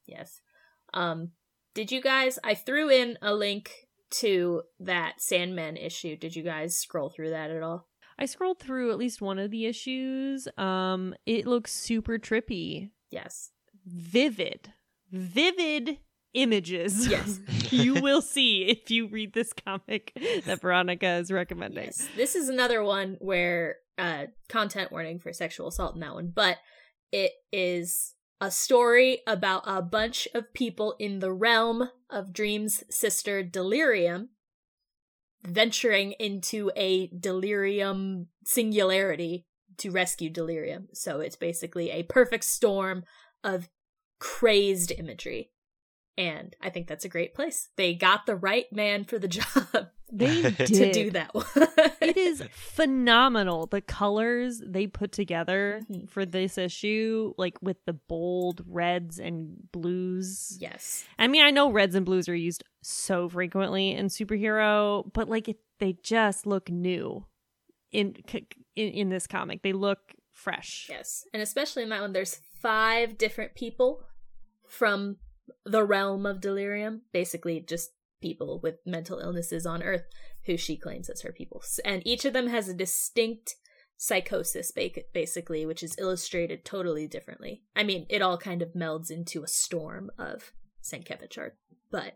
Yes. 0.05 0.41
Um, 0.93 1.31
did 1.73 1.91
you 1.91 2.01
guys? 2.01 2.39
I 2.43 2.53
threw 2.53 2.89
in 2.89 3.17
a 3.21 3.33
link 3.33 3.71
to 4.11 4.61
that 4.79 5.15
Sandman 5.19 5.77
issue. 5.77 6.15
Did 6.15 6.35
you 6.35 6.43
guys 6.43 6.77
scroll 6.79 7.09
through 7.09 7.31
that 7.31 7.51
at 7.51 7.63
all? 7.63 7.87
I 8.17 8.25
scrolled 8.27 8.59
through 8.59 8.91
at 8.91 8.97
least 8.97 9.21
one 9.21 9.39
of 9.39 9.51
the 9.51 9.65
issues. 9.65 10.47
Um, 10.57 11.13
it 11.25 11.45
looks 11.45 11.73
super 11.73 12.17
trippy, 12.17 12.91
Yes. 13.11 13.51
vivid, 13.85 14.71
vivid 15.11 15.97
images. 16.35 17.07
Yes. 17.07 17.39
you 17.71 17.95
will 17.95 18.21
see 18.21 18.63
if 18.63 18.91
you 18.91 19.07
read 19.07 19.33
this 19.33 19.53
comic 19.53 20.11
that 20.45 20.61
Veronica 20.61 21.15
is 21.15 21.31
recommending. 21.31 21.85
Yes. 21.85 22.07
This 22.15 22.35
is 22.35 22.49
another 22.49 22.83
one 22.83 23.17
where 23.19 23.77
uh 23.97 24.25
content 24.49 24.91
warning 24.91 25.19
for 25.19 25.33
sexual 25.33 25.67
assault 25.67 25.95
in 25.95 26.01
that 26.01 26.13
one, 26.13 26.31
but 26.33 26.57
it 27.11 27.31
is 27.51 28.13
a 28.41 28.51
story 28.51 29.21
about 29.25 29.63
a 29.65 29.81
bunch 29.81 30.27
of 30.33 30.53
people 30.53 30.95
in 30.99 31.19
the 31.19 31.31
realm 31.31 31.89
of 32.09 32.33
Dream's 32.33 32.83
sister 32.89 33.41
Delirium 33.41 34.29
venturing 35.45 36.13
into 36.13 36.71
a 36.75 37.07
delirium 37.07 38.27
singularity 38.45 39.45
to 39.77 39.91
rescue 39.91 40.29
Delirium. 40.29 40.87
So 40.93 41.19
it's 41.19 41.35
basically 41.35 41.91
a 41.91 42.03
perfect 42.03 42.43
storm 42.43 43.03
of 43.43 43.69
crazed 44.19 44.91
imagery. 44.97 45.51
And 46.17 46.55
I 46.61 46.69
think 46.69 46.87
that's 46.87 47.03
a 47.05 47.09
great 47.09 47.33
place. 47.33 47.69
They 47.75 47.93
got 47.93 48.25
the 48.25 48.35
right 48.37 48.71
man 48.71 49.03
for 49.03 49.19
the 49.19 49.27
job 49.39 49.89
They 50.11 50.41
did 50.51 50.67
to 50.67 50.91
do 50.93 51.11
that 51.11 51.33
one. 51.33 51.45
it 52.01 52.15
is 52.15 52.41
phenomenal 52.51 53.65
the 53.65 53.81
colors 53.81 54.61
they 54.65 54.87
put 54.87 55.11
together 55.11 55.81
Mhm. 55.91 56.09
for 56.09 56.25
this 56.25 56.57
issue 56.57 57.33
like 57.37 57.57
with 57.61 57.83
the 57.85 57.93
bold 57.93 58.61
reds 58.67 59.19
and 59.19 59.57
blues 59.71 60.57
Yes. 60.61 61.03
i 61.19 61.27
mean 61.27 61.43
i 61.43 61.49
know 61.51 61.71
reds 61.71 61.95
and 61.95 62.05
blues 62.05 62.29
are 62.29 62.35
used 62.35 62.63
so 62.83 63.27
frequently 63.27 63.91
in 63.91 64.07
superhero 64.07 65.11
but 65.13 65.27
like 65.27 65.49
it, 65.49 65.57
they 65.79 65.93
just 66.03 66.45
look 66.45 66.69
new 66.69 67.25
in, 67.91 68.15
in 68.75 68.87
in 68.89 69.09
this 69.09 69.25
comic 69.27 69.63
they 69.63 69.73
look 69.73 69.99
fresh 70.31 70.87
Yes. 70.89 71.25
And 71.33 71.41
especially 71.41 71.83
in 71.83 71.89
that 71.89 72.01
one, 72.01 72.11
there's 72.13 72.35
five 72.61 73.17
different 73.17 73.55
people 73.55 74.03
from 74.67 75.15
the 75.65 75.83
realm 75.83 76.25
of 76.25 76.41
delirium. 76.41 77.01
Basically, 77.11 77.59
just 77.59 77.91
people 78.21 78.59
with 78.61 78.75
mental 78.85 79.19
illnesses 79.19 79.65
on 79.65 79.83
Earth 79.83 80.05
who 80.45 80.57
she 80.57 80.77
claims 80.77 81.09
as 81.09 81.21
her 81.21 81.31
people. 81.31 81.61
And 81.83 82.05
each 82.05 82.25
of 82.25 82.33
them 82.33 82.47
has 82.47 82.67
a 82.67 82.73
distinct 82.73 83.55
psychosis, 83.97 84.71
basically, 85.13 85.65
which 85.65 85.83
is 85.83 85.95
illustrated 85.97 86.65
totally 86.65 87.07
differently. 87.07 87.63
I 87.75 87.83
mean, 87.83 88.05
it 88.09 88.21
all 88.21 88.37
kind 88.37 88.61
of 88.61 88.73
melds 88.73 89.09
into 89.09 89.43
a 89.43 89.47
storm 89.47 90.11
of 90.17 90.51
Sienkiewicz 90.83 91.37
art. 91.37 91.57
But 91.91 92.13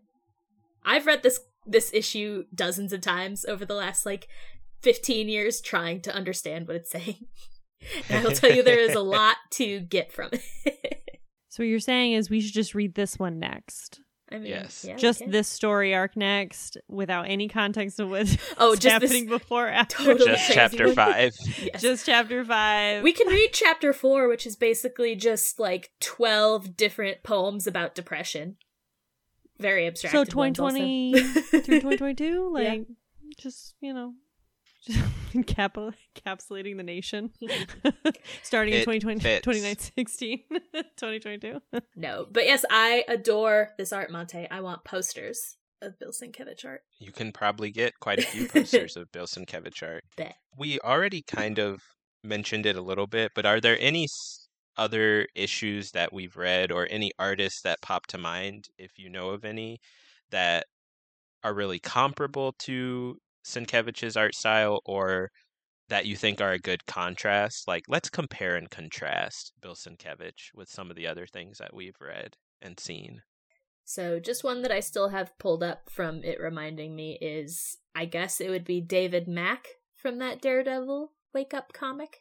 I've 0.84 1.06
read 1.06 1.24
this 1.24 1.40
this 1.66 1.94
issue 1.94 2.46
dozens 2.56 2.94
of 2.94 3.02
times 3.02 3.46
over 3.46 3.66
the 3.66 3.76
last 3.76 4.06
like 4.06 4.28
15 4.82 5.30
years 5.30 5.62
trying 5.62 6.02
to 6.02 6.14
understand 6.14 6.68
what 6.68 6.78
it's 6.78 6.92
saying. 6.92 7.26
And 8.10 8.20
I 8.20 8.28
will 8.28 8.36
tell 8.36 8.52
you 8.52 8.62
there 8.62 8.78
is 8.78 8.94
a 8.94 9.00
lot 9.00 9.38
to 9.52 9.80
get 9.80 10.12
from 10.12 10.32
it. 10.34 11.02
so 11.60 11.64
what 11.64 11.68
you're 11.70 11.80
saying 11.80 12.14
is 12.14 12.30
we 12.30 12.40
should 12.42 12.54
just 12.54 12.74
read 12.74 12.96
this 12.96 13.20
one 13.20 13.38
next 13.40 14.00
I 14.32 14.38
mean, 14.38 14.46
Yes. 14.52 14.86
yeah, 14.88 14.96
just 14.96 15.22
can. 15.22 15.32
this 15.32 15.48
story 15.48 15.94
arc 15.96 16.16
next 16.16 16.78
without 16.88 17.24
any 17.28 17.48
context 17.48 18.00
of 18.00 18.10
what's 18.12 18.38
Oh, 18.60 18.76
just 18.78 18.84
this 19.02 19.12
happening 19.12 19.28
before 19.28 19.66
or 19.66 19.70
after 19.72 19.98
totally 19.98 20.32
just 20.32 20.52
chapter 20.52 20.86
one. 20.86 20.96
five 20.96 21.36
Yes. 21.62 21.82
just 21.82 22.06
chapter 22.06 22.46
five 22.46 23.02
we 23.04 23.12
can 23.12 23.28
read 23.28 23.50
chapter 23.54 23.92
four, 23.92 24.28
which 24.28 24.46
is 24.46 24.56
basically 24.56 25.16
just 25.16 25.60
like 25.60 25.90
twelve 26.00 26.78
different 26.78 27.24
poems 27.24 27.66
about 27.68 27.96
depression. 27.96 28.58
Very 29.60 29.88
abstract. 29.88 30.14
so 30.16 30.24
2020 30.24 31.20
through 31.20 31.62
2022 31.62 32.54
Yeah. 32.56 32.70
like 32.70 32.88
just 33.38 33.74
you 33.82 33.94
know 33.94 34.14
just 34.88 35.48
cap- 35.48 35.76
encapsulating 35.76 36.78
the 36.78 36.84
nation 36.84 37.32
starting 38.44 38.74
in 38.74 38.80
It 38.82 38.86
2020 38.86 39.20
fits. 39.20 39.44
2016 39.46 40.40
2022 40.74 41.60
No, 41.96 42.26
but 42.32 42.46
yes, 42.46 42.64
I 42.70 43.04
adore 43.08 43.72
this 43.78 43.92
art, 43.94 44.12
Monte. 44.12 44.48
I 44.50 44.62
want 44.62 44.84
posters 44.84 45.58
of 45.82 45.98
Bill 46.00 46.12
Sienkiewicz 46.12 46.66
art. 46.66 46.82
You 47.00 47.12
can 47.12 47.32
probably 47.32 47.72
get 47.72 48.00
quite 48.00 48.20
a 48.20 48.24
few 48.24 48.48
posters 48.48 48.98
of 48.98 49.12
Bill 49.12 49.26
Sienkiewicz 49.28 49.82
art. 49.84 50.04
Bet. 50.18 50.36
We 50.58 50.80
already 50.80 51.22
kind 51.22 51.58
of 51.60 51.82
mentioned 52.24 52.66
it 52.66 52.76
a 52.76 52.82
little 52.82 53.08
bit, 53.08 53.32
but 53.34 53.46
are 53.46 53.62
there 53.62 53.78
any 53.80 54.04
s- 54.06 54.48
other 54.78 55.28
issues 55.36 55.92
that 55.92 56.12
we've 56.12 56.36
read 56.36 56.72
or 56.72 56.88
any 56.90 57.12
artists 57.18 57.62
that 57.62 57.82
pop 57.82 58.08
to 58.08 58.18
mind, 58.18 58.66
if 58.78 58.92
you 58.98 59.10
know 59.10 59.30
of 59.30 59.46
any, 59.46 59.80
that 60.32 60.66
are 61.44 61.54
really 61.54 61.80
comparable 61.80 62.54
to 62.60 63.18
Sienkiewicz's 63.50 64.18
art 64.18 64.36
style 64.36 64.82
or 64.86 65.30
that 65.90 66.06
you 66.06 66.16
think 66.16 66.40
are 66.40 66.52
a 66.52 66.60
good 66.60 66.86
contrast? 66.86 67.68
Like, 67.68 67.84
let's 67.88 68.10
compare 68.10 68.56
and 68.56 68.70
contrast 68.70 69.54
Bill 69.62 69.76
Sienkiewicz 69.76 70.54
with 70.54 70.70
some 70.70 70.90
of 70.90 70.96
the 70.96 71.08
other 71.08 71.26
things 71.26 71.58
that 71.58 71.74
we've 71.74 72.00
read 72.00 72.36
and 72.62 72.80
seen. 72.80 73.22
So, 73.86 74.20
just 74.20 74.44
one 74.44 74.62
that 74.62 74.72
I 74.72 74.82
still 74.82 75.10
have 75.10 75.38
pulled 75.40 75.64
up 75.64 75.90
from 75.90 76.24
it 76.24 76.40
reminding 76.40 76.96
me 76.96 77.18
is 77.22 77.78
I 77.96 78.06
guess 78.06 78.40
it 78.40 78.50
would 78.50 78.66
be 78.66 78.82
David 78.82 79.28
Mack 79.28 79.68
from 79.96 80.20
that 80.20 80.42
Daredevil 80.42 81.12
Wake 81.34 81.54
Up 81.54 81.74
comic 81.74 82.18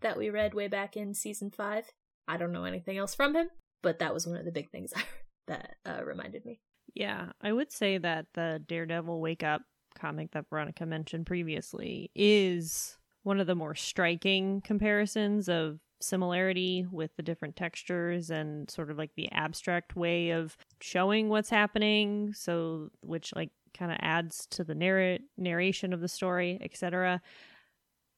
that 0.00 0.16
we 0.16 0.30
read 0.30 0.54
way 0.54 0.68
back 0.68 0.96
in 0.96 1.14
season 1.14 1.50
five. 1.50 1.84
I 2.26 2.38
don't 2.38 2.52
know 2.52 2.64
anything 2.64 2.96
else 2.96 3.14
from 3.14 3.36
him, 3.36 3.48
but 3.82 3.98
that 3.98 4.14
was 4.14 4.26
one 4.26 4.36
of 4.36 4.44
the 4.44 4.52
big 4.52 4.70
things 4.70 4.92
that 5.48 5.76
uh, 5.84 6.02
reminded 6.04 6.44
me. 6.46 6.60
yeah 6.94 7.30
i 7.40 7.52
would 7.52 7.72
say 7.72 7.98
that 7.98 8.26
the 8.34 8.62
daredevil 8.68 9.20
wake 9.20 9.42
up 9.42 9.62
comic 10.02 10.32
that 10.32 10.48
veronica 10.50 10.84
mentioned 10.86 11.24
previously 11.26 12.10
is 12.14 12.96
one 13.22 13.38
of 13.40 13.46
the 13.46 13.54
more 13.54 13.74
striking 13.74 14.60
comparisons 14.62 15.48
of 15.48 15.78
similarity 16.00 16.84
with 16.90 17.14
the 17.16 17.22
different 17.22 17.54
textures 17.54 18.28
and 18.30 18.68
sort 18.68 18.90
of 18.90 18.98
like 18.98 19.12
the 19.14 19.30
abstract 19.30 19.94
way 19.94 20.30
of 20.30 20.56
showing 20.80 21.28
what's 21.28 21.48
happening. 21.50 22.32
So 22.34 22.88
which 23.02 23.32
like 23.36 23.50
kind 23.78 23.92
of 23.92 23.98
adds 24.00 24.46
to 24.50 24.64
the 24.64 24.74
narr- 24.74 25.18
narration 25.38 25.92
of 25.92 26.00
the 26.00 26.08
story 26.08 26.58
etc 26.60 27.22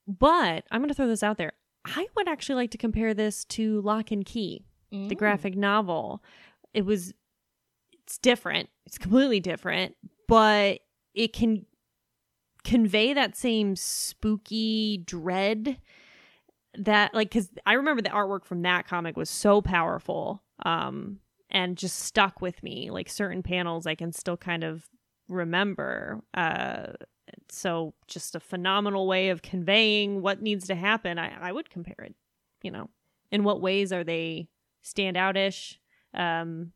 but 0.07 0.65
i'm 0.71 0.81
going 0.81 0.89
to 0.89 0.95
throw 0.95 1.07
this 1.07 1.23
out 1.23 1.39
there. 1.39 1.53
I 1.85 2.07
would 2.17 2.29
actually 2.29 2.57
like 2.57 2.71
to 2.73 2.79
compare 2.79 3.15
this 3.15 3.45
to 3.57 3.81
Locke 3.83 4.11
and 4.11 4.25
Key 4.25 4.65
Mm. 4.93 5.09
the 5.09 5.15
graphic 5.15 5.55
novel. 5.57 6.23
It 6.73 6.85
was 6.85 7.13
it's 7.93 8.19
different. 8.19 8.69
It's 8.87 8.99
completely 8.99 9.41
different 9.41 9.95
but 10.29 10.81
it 11.15 11.33
can 11.33 11.67
convey 12.65 13.13
that 13.13 13.37
same 13.37 13.77
spooky 13.77 14.99
dread 14.99 15.79
that 16.77 17.15
like 17.15 17.31
because 17.31 17.51
I 17.67 17.75
remember 17.75 18.03
the 18.03 18.09
artwork 18.11 18.45
from 18.45 18.63
that 18.63 18.87
comic 18.87 19.17
was 19.17 19.31
so 19.31 19.63
powerful, 19.63 20.43
um, 20.65 21.21
and 21.51 21.77
just 21.77 22.01
stuck 22.01 22.41
with 22.41 22.63
me. 22.63 22.91
Like 22.91 23.09
certain 23.09 23.43
panels, 23.43 23.87
I 23.87 23.95
can 23.95 24.13
still 24.13 24.37
kind 24.37 24.65
of 24.65 24.89
remember. 25.29 26.23
Uh, 26.35 26.95
so 27.49 27.95
just 28.09 28.35
a 28.35 28.41
phenomenal 28.41 29.07
way 29.07 29.29
of 29.31 29.43
conveying 29.43 30.21
what 30.23 30.43
needs 30.43 30.67
to 30.67 30.75
happen. 30.75 31.19
I, 31.19 31.49
I 31.49 31.53
would 31.53 31.71
compare 31.71 32.05
it. 32.05 32.15
You 32.63 32.71
know, 32.71 32.91
in 33.31 33.45
what 33.45 33.61
ways 33.61 33.93
are 33.93 34.05
they 34.05 34.49
standoutish? 34.83 35.77
Um, 36.13 36.73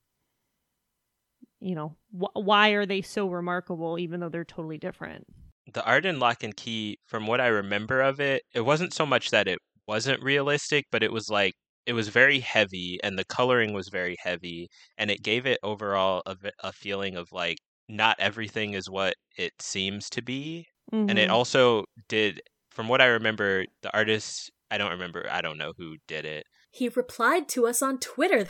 you 1.61 1.75
know, 1.75 1.97
wh- 2.13 2.37
why 2.37 2.71
are 2.71 2.87
they 2.87 3.03
so 3.03 3.29
remarkable, 3.29 3.99
even 3.99 4.21
though 4.21 4.29
they're 4.29 4.45
totally 4.45 4.79
different? 4.79 5.27
The 5.73 5.85
art 5.85 6.07
in 6.07 6.19
Locke 6.19 6.43
and 6.43 6.57
Key, 6.57 6.99
from 7.07 7.27
what 7.27 7.41
I 7.41 7.47
remember 7.49 8.01
of 8.01 8.21
it, 8.21 8.43
it 8.55 8.63
wasn't 8.63 8.95
so 8.95 9.05
much 9.05 9.31
that 9.31 9.47
it 9.49 9.59
wasn't 9.87 10.23
realistic, 10.23 10.87
but 10.91 11.03
it 11.03 11.13
was 11.13 11.29
like 11.31 11.55
it 11.87 11.93
was 11.95 12.09
very 12.09 12.41
heavy 12.41 12.99
and 13.03 13.19
the 13.19 13.25
coloring 13.25 13.73
was 13.73 13.89
very 13.89 14.17
heavy 14.23 14.69
and 14.99 15.11
it 15.11 15.23
gave 15.23 15.47
it 15.47 15.59
overall 15.63 16.23
a, 16.27 16.37
a 16.63 16.73
feeling 16.73 17.17
of 17.17 17.29
like 17.33 17.57
not 17.89 18.15
everything 18.19 18.75
is 18.75 18.91
what 18.91 19.15
it 19.37 19.53
seems 19.61 20.09
to 20.11 20.23
be 20.23 20.67
Mm-hmm. 20.93 21.11
and 21.11 21.19
it 21.19 21.29
also 21.29 21.85
did 22.09 22.41
from 22.71 22.89
what 22.89 23.03
i 23.03 23.07
remember 23.07 23.67
the 23.83 23.95
artist 23.95 24.51
i 24.71 24.79
don't 24.79 24.93
remember 24.93 25.27
i 25.31 25.43
don't 25.43 25.59
know 25.59 25.73
who 25.77 25.97
did 26.07 26.25
it 26.25 26.45
He 26.73 26.89
replied 26.89 27.47
to 27.51 27.67
us 27.67 27.83
on 27.83 27.99
Twitter. 27.99 28.47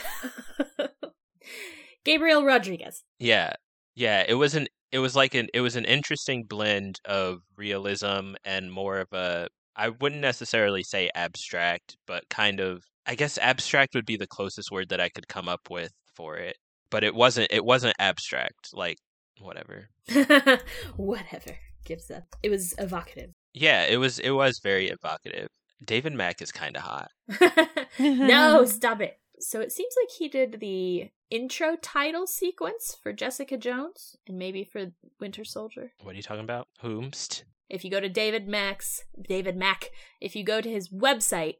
Gabriel 2.04 2.44
Rodriguez. 2.44 3.02
yeah 3.18 3.52
yeah 3.94 4.24
it 4.26 4.34
was 4.34 4.54
an 4.54 4.68
it 4.92 4.98
was 4.98 5.14
like 5.16 5.34
an 5.34 5.48
it 5.54 5.60
was 5.60 5.76
an 5.76 5.84
interesting 5.84 6.44
blend 6.44 6.98
of 7.04 7.38
realism 7.56 8.34
and 8.44 8.72
more 8.72 8.98
of 8.98 9.12
a 9.12 9.48
i 9.76 9.88
wouldn't 9.88 10.20
necessarily 10.20 10.82
say 10.82 11.10
abstract 11.14 11.96
but 12.06 12.28
kind 12.30 12.60
of 12.60 12.82
i 13.06 13.14
guess 13.14 13.38
abstract 13.38 13.94
would 13.94 14.06
be 14.06 14.16
the 14.16 14.26
closest 14.26 14.70
word 14.70 14.88
that 14.88 15.00
i 15.00 15.08
could 15.08 15.28
come 15.28 15.48
up 15.48 15.68
with 15.70 15.92
for 16.16 16.36
it 16.36 16.56
but 16.90 17.04
it 17.04 17.14
wasn't 17.14 17.46
it 17.50 17.64
wasn't 17.64 17.94
abstract 17.98 18.70
like 18.72 18.98
whatever 19.40 19.88
Whatever. 20.96 21.56
Gives 21.84 22.10
up. 22.10 22.24
It 22.42 22.50
was 22.50 22.74
evocative. 22.78 23.30
yeah 23.54 23.84
it 23.84 23.96
was 23.98 24.18
it 24.18 24.30
was 24.30 24.58
very 24.62 24.88
evocative 24.90 25.48
david 25.84 26.12
mack 26.12 26.42
is 26.42 26.50
kind 26.52 26.76
of 26.76 26.82
hot 26.82 27.08
no, 27.98 28.64
stop 28.78 29.00
it. 29.00 29.18
So 29.40 29.60
it 29.60 29.70
seems 29.72 29.94
like 30.00 30.10
he 30.18 30.28
did 30.28 30.58
the 30.60 31.10
intro 31.30 31.76
title 31.76 32.26
sequence 32.26 32.96
for 33.02 33.12
Jessica 33.12 33.56
Jones 33.56 34.16
and 34.26 34.38
maybe 34.38 34.64
for 34.64 34.92
Winter 35.20 35.44
Soldier. 35.44 35.92
what 36.02 36.12
are 36.12 36.16
you 36.16 36.22
talking 36.22 36.44
about 36.44 36.68
whomst 36.82 37.44
If 37.68 37.84
you 37.84 37.90
go 37.90 38.00
to 38.00 38.08
David 38.08 38.48
Max, 38.48 39.04
David 39.28 39.56
Mack, 39.56 39.90
if 40.20 40.34
you 40.34 40.44
go 40.44 40.60
to 40.60 40.70
his 40.70 40.88
website 40.88 41.56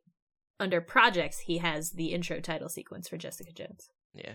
under 0.59 0.81
projects, 0.81 1.41
he 1.41 1.59
has 1.59 1.93
the 1.93 2.13
intro 2.13 2.41
title 2.41 2.69
sequence 2.69 3.09
for 3.09 3.17
Jessica 3.17 3.53
Jones. 3.53 3.91
Yeah. 4.15 4.35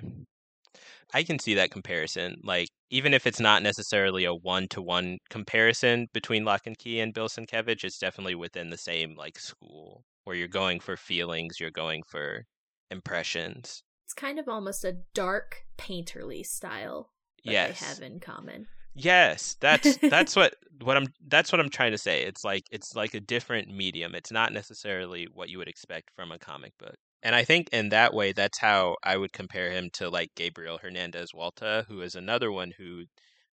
I 1.14 1.24
can 1.24 1.40
see 1.40 1.56
that 1.56 1.72
comparison. 1.72 2.38
Like, 2.44 2.68
even 2.90 3.14
if 3.14 3.28
it's 3.28 3.40
not 3.40 3.64
necessarily 3.64 4.26
a 4.26 4.34
one 4.34 4.68
to 4.70 4.82
one 4.82 5.18
comparison 5.30 6.08
between 6.14 6.46
Locke 6.46 6.66
and 6.66 6.78
Key 6.78 7.00
and 7.00 7.14
Bill 7.14 7.28
Sienkiewicz, 7.28 7.84
it's 7.84 8.00
definitely 8.00 8.36
within 8.36 8.70
the 8.70 8.78
same 8.78 9.16
like 9.16 9.38
school 9.38 10.04
where 10.24 10.36
you're 10.36 10.48
going 10.48 10.80
for 10.80 10.96
feelings, 10.96 11.60
you're 11.60 11.72
going 11.72 12.02
for 12.08 12.46
impressions. 12.90 13.84
It's 14.14 14.22
kind 14.22 14.38
of 14.38 14.48
almost 14.48 14.86
a 14.86 14.98
dark 15.16 15.66
painterly 15.76 16.46
style 16.46 17.10
that 17.46 17.52
yes. 17.52 17.80
they 17.80 17.86
have 17.88 18.02
in 18.04 18.20
common. 18.20 18.68
Yes, 18.94 19.58
that's 19.60 19.98
that's 20.08 20.36
what 20.36 20.54
what 20.84 20.98
I'm 20.98 21.08
that's 21.28 21.52
what 21.52 21.60
I'm 21.60 21.72
trying 21.72 21.94
to 21.94 21.98
say. 21.98 22.22
It's 22.22 22.44
like 22.44 22.64
it's 22.70 22.96
like 22.96 23.16
a 23.16 23.20
different 23.20 23.70
medium. 23.70 24.14
It's 24.14 24.32
not 24.32 24.54
necessarily 24.54 25.28
what 25.34 25.50
you 25.50 25.58
would 25.58 25.68
expect 25.68 26.12
from 26.16 26.32
a 26.32 26.38
comic 26.38 26.78
book. 26.78 26.94
And 27.24 27.34
I 27.34 27.44
think 27.44 27.70
in 27.72 27.90
that 27.90 28.14
way 28.14 28.34
that's 28.34 28.60
how 28.60 28.98
I 29.04 29.18
would 29.18 29.34
compare 29.34 29.72
him 29.72 29.90
to 29.94 30.12
like 30.12 30.30
Gabriel 30.36 30.78
Hernandez 30.78 31.32
Walta, 31.34 31.88
who 31.88 32.02
is 32.02 32.14
another 32.14 32.52
one 32.52 32.72
who 32.78 33.06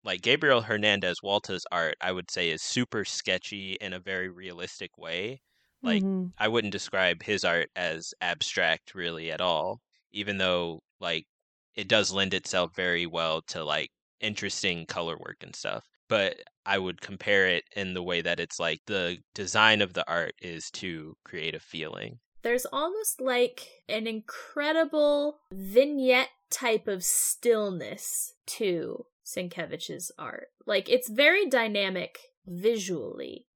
like 0.05 0.21
Gabriel 0.21 0.61
Hernandez 0.61 1.21
Walta's 1.25 1.65
art 1.73 1.95
I 2.03 2.13
would 2.13 2.31
say 2.31 2.51
is 2.51 2.61
super 2.61 3.07
sketchy 3.07 3.79
in 3.81 3.95
a 3.95 3.99
very 3.99 4.29
realistic 4.29 4.99
way. 4.99 5.41
Like 5.83 6.03
Mhm. 6.03 6.33
I 6.37 6.49
wouldn't 6.49 6.73
describe 6.73 7.23
his 7.23 7.45
art 7.45 7.71
as 7.75 8.13
abstract 8.21 8.95
really 8.95 9.31
at 9.31 9.41
all, 9.41 9.81
even 10.13 10.39
though 10.39 10.81
like 11.01 11.27
it 11.75 11.89
does 11.89 12.13
lend 12.13 12.35
itself 12.35 12.75
very 12.75 13.07
well 13.07 13.43
to 13.43 13.65
like 13.65 13.91
interesting 14.21 14.87
color 14.87 15.17
work 15.17 15.39
and 15.41 15.55
stuff. 15.55 15.85
But 16.09 16.37
I 16.67 16.79
would 16.79 17.01
compare 17.01 17.47
it 17.47 17.65
in 17.77 17.95
the 17.95 18.03
way 18.03 18.21
that 18.21 18.41
it's 18.41 18.59
like 18.59 18.81
the 18.87 19.19
design 19.35 19.81
of 19.81 19.95
the 19.95 20.09
art 20.09 20.35
is 20.41 20.71
to 20.73 21.17
create 21.25 21.55
a 21.55 21.61
feeling. 21.61 22.19
There's 22.43 22.67
almost 22.67 23.21
like 23.21 23.67
an 23.89 24.07
incredible 24.07 25.39
vignette 25.53 26.31
type 26.51 26.89
of 26.89 27.05
stillness 27.05 28.35
to 28.47 29.07
Sienkiewicz's 29.25 30.11
art. 30.19 30.49
Like 30.67 30.89
it's 30.89 31.09
very 31.09 31.47
dynamic 31.47 32.19
visually, 32.47 33.47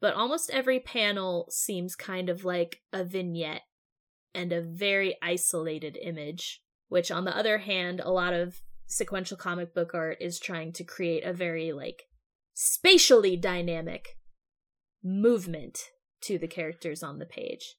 but 0.00 0.14
almost 0.14 0.50
every 0.50 0.78
panel 0.78 1.46
seems 1.50 1.96
kind 1.96 2.28
of 2.28 2.44
like 2.44 2.82
a 2.92 3.02
vignette 3.02 3.62
and 4.36 4.52
a 4.52 4.62
very 4.62 5.16
isolated 5.22 5.98
image, 6.00 6.60
which 6.88 7.10
on 7.10 7.24
the 7.24 7.36
other 7.36 7.58
hand, 7.58 8.00
a 8.00 8.12
lot 8.12 8.34
of 8.34 8.60
sequential 8.86 9.36
comic 9.36 9.74
book 9.74 9.92
art 9.94 10.18
is 10.20 10.38
trying 10.38 10.72
to 10.72 10.84
create 10.84 11.24
a 11.24 11.32
very 11.32 11.72
like 11.72 12.04
spatially 12.54 13.36
dynamic 13.36 14.16
movement 15.02 15.78
to 16.20 16.38
the 16.38 16.46
characters 16.46 17.02
on 17.02 17.18
the 17.18 17.26
page. 17.26 17.76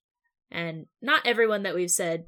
And 0.52 0.88
not 1.02 1.26
everyone 1.26 1.64
that 1.64 1.76
we've 1.76 1.92
said 1.92 2.26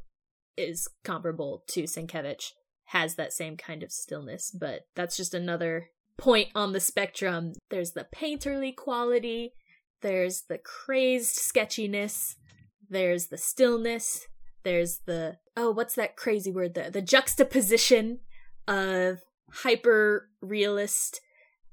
is 0.57 0.87
comparable 1.03 1.63
to 1.67 1.83
Sienkiewicz 1.83 2.51
has 2.85 3.15
that 3.15 3.33
same 3.33 3.55
kind 3.55 3.83
of 3.83 3.91
stillness, 3.91 4.51
but 4.51 4.81
that's 4.95 5.15
just 5.15 5.33
another 5.33 5.89
point 6.17 6.49
on 6.55 6.73
the 6.73 6.79
spectrum. 6.79 7.53
There's 7.69 7.91
the 7.91 8.07
painterly 8.13 8.75
quality, 8.75 9.53
there's 10.01 10.43
the 10.49 10.57
crazed 10.57 11.35
sketchiness, 11.35 12.35
there's 12.89 13.27
the 13.27 13.37
stillness, 13.37 14.27
there's 14.63 14.99
the 15.05 15.37
oh, 15.55 15.71
what's 15.71 15.95
that 15.95 16.15
crazy 16.15 16.51
word? 16.51 16.73
The 16.73 16.89
the 16.91 17.01
juxtaposition 17.01 18.19
of 18.67 19.19
hyper 19.51 20.29
realist, 20.41 21.21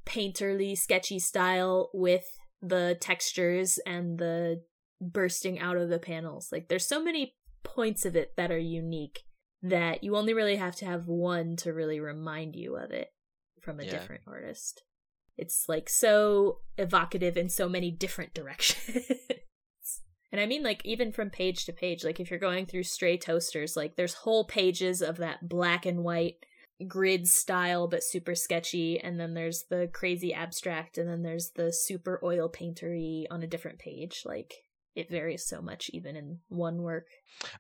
painterly, 0.07 0.77
sketchy 0.77 1.19
style 1.19 1.91
with 1.93 2.25
the 2.63 2.97
textures 3.01 3.79
and 3.87 4.19
the 4.19 4.63
bursting 5.01 5.59
out 5.59 5.77
of 5.77 5.89
the 5.89 5.99
panels. 5.99 6.49
Like 6.51 6.69
there's 6.69 6.87
so 6.89 7.03
many 7.03 7.35
points 7.65 8.07
of 8.07 8.17
it 8.17 8.33
that 8.37 8.51
are 8.51 8.59
unique 8.59 9.21
that 9.63 10.03
you 10.05 10.17
only 10.17 10.33
really 10.33 10.57
have 10.57 10.77
to 10.77 10.87
have 10.87 11.07
one 11.07 11.57
to 11.57 11.73
really 11.73 12.01
remind 12.01 12.55
you 12.57 12.77
of 12.77 12.91
it 12.93 13.09
from 13.61 13.81
a 13.81 13.85
Yeah. 13.85 13.91
different 13.91 14.23
artist. 14.27 14.83
It's 15.37 15.69
like 15.69 15.89
so 15.91 16.61
evocative 16.79 17.37
in 17.37 17.49
so 17.51 17.69
many 17.69 17.91
different 17.91 18.33
directions. 18.41 19.05
And 20.37 20.43
I 20.43 20.47
mean 20.47 20.63
like 20.63 20.83
even 20.85 21.13
from 21.13 21.31
page 21.31 21.65
to 21.65 21.73
page, 21.73 22.05
like 22.05 22.21
if 22.21 22.31
you're 22.31 22.39
going 22.39 22.67
through 22.67 22.83
stray 22.83 23.17
toasters, 23.17 23.75
like 23.75 23.97
there's 23.97 24.13
whole 24.13 24.45
pages 24.45 25.01
of 25.01 25.17
that 25.17 25.49
black 25.49 25.87
and 25.87 26.05
white 26.05 26.45
grid 26.87 27.27
style 27.27 27.89
but 27.89 28.05
super 28.05 28.35
sketchy 28.35 29.01
and 29.01 29.19
then 29.19 29.33
there's 29.33 29.65
the 29.71 29.89
crazy 29.95 30.35
abstract 30.35 30.99
and 30.99 31.09
then 31.09 31.23
there's 31.23 31.53
the 31.57 31.73
super 31.73 32.21
oil 32.23 32.51
paintery 32.51 33.25
on 33.31 33.43
a 33.43 33.47
different 33.47 33.79
page 33.79 34.25
like 34.27 34.53
it 34.95 35.09
varies 35.11 35.47
so 35.47 35.63
much 35.63 35.89
even 35.95 36.17
in 36.17 36.39
one 36.49 36.83
work 36.83 37.07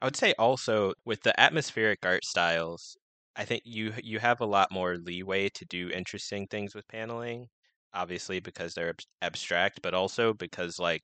I 0.02 0.04
would 0.04 0.16
say 0.16 0.34
also 0.38 0.92
with 1.06 1.22
the 1.22 1.38
atmospheric 1.40 2.00
art 2.04 2.26
styles, 2.26 2.98
I 3.36 3.46
think 3.46 3.62
you 3.64 3.94
you 4.02 4.18
have 4.18 4.40
a 4.42 4.46
lot 4.46 4.70
more 4.70 4.96
leeway 4.96 5.48
to 5.50 5.64
do 5.64 5.90
interesting 5.90 6.46
things 6.46 6.74
with 6.74 6.86
paneling. 6.88 7.48
Obviously, 7.94 8.40
because 8.40 8.74
they're 8.74 8.90
ab- 8.90 9.00
abstract, 9.22 9.80
but 9.82 9.94
also 9.94 10.34
because 10.34 10.78
like 10.78 11.02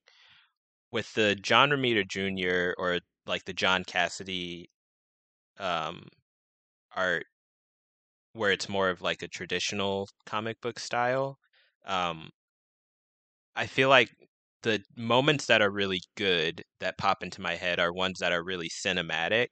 with 0.93 1.11
the 1.15 1.35
John 1.35 1.71
Romita 1.71 2.07
Jr. 2.07 2.73
or 2.77 2.99
like 3.25 3.45
the 3.45 3.53
John 3.53 3.83
Cassaday 3.83 4.65
um, 5.59 6.07
art, 6.95 7.25
where 8.33 8.51
it's 8.51 8.69
more 8.69 8.89
of 8.89 9.01
like 9.01 9.23
a 9.23 9.27
traditional 9.27 10.07
comic 10.25 10.61
book 10.61 10.79
style. 10.79 11.37
Um, 11.85 12.29
I 13.55 13.65
feel 13.65 13.89
like 13.89 14.09
the 14.61 14.83
moments 14.95 15.47
that 15.47 15.61
are 15.61 15.71
really 15.71 16.01
good 16.15 16.63
that 16.79 16.97
pop 16.97 17.23
into 17.23 17.41
my 17.41 17.55
head 17.55 17.79
are 17.79 17.91
ones 17.91 18.19
that 18.19 18.31
are 18.31 18.43
really 18.43 18.69
cinematic. 18.69 19.47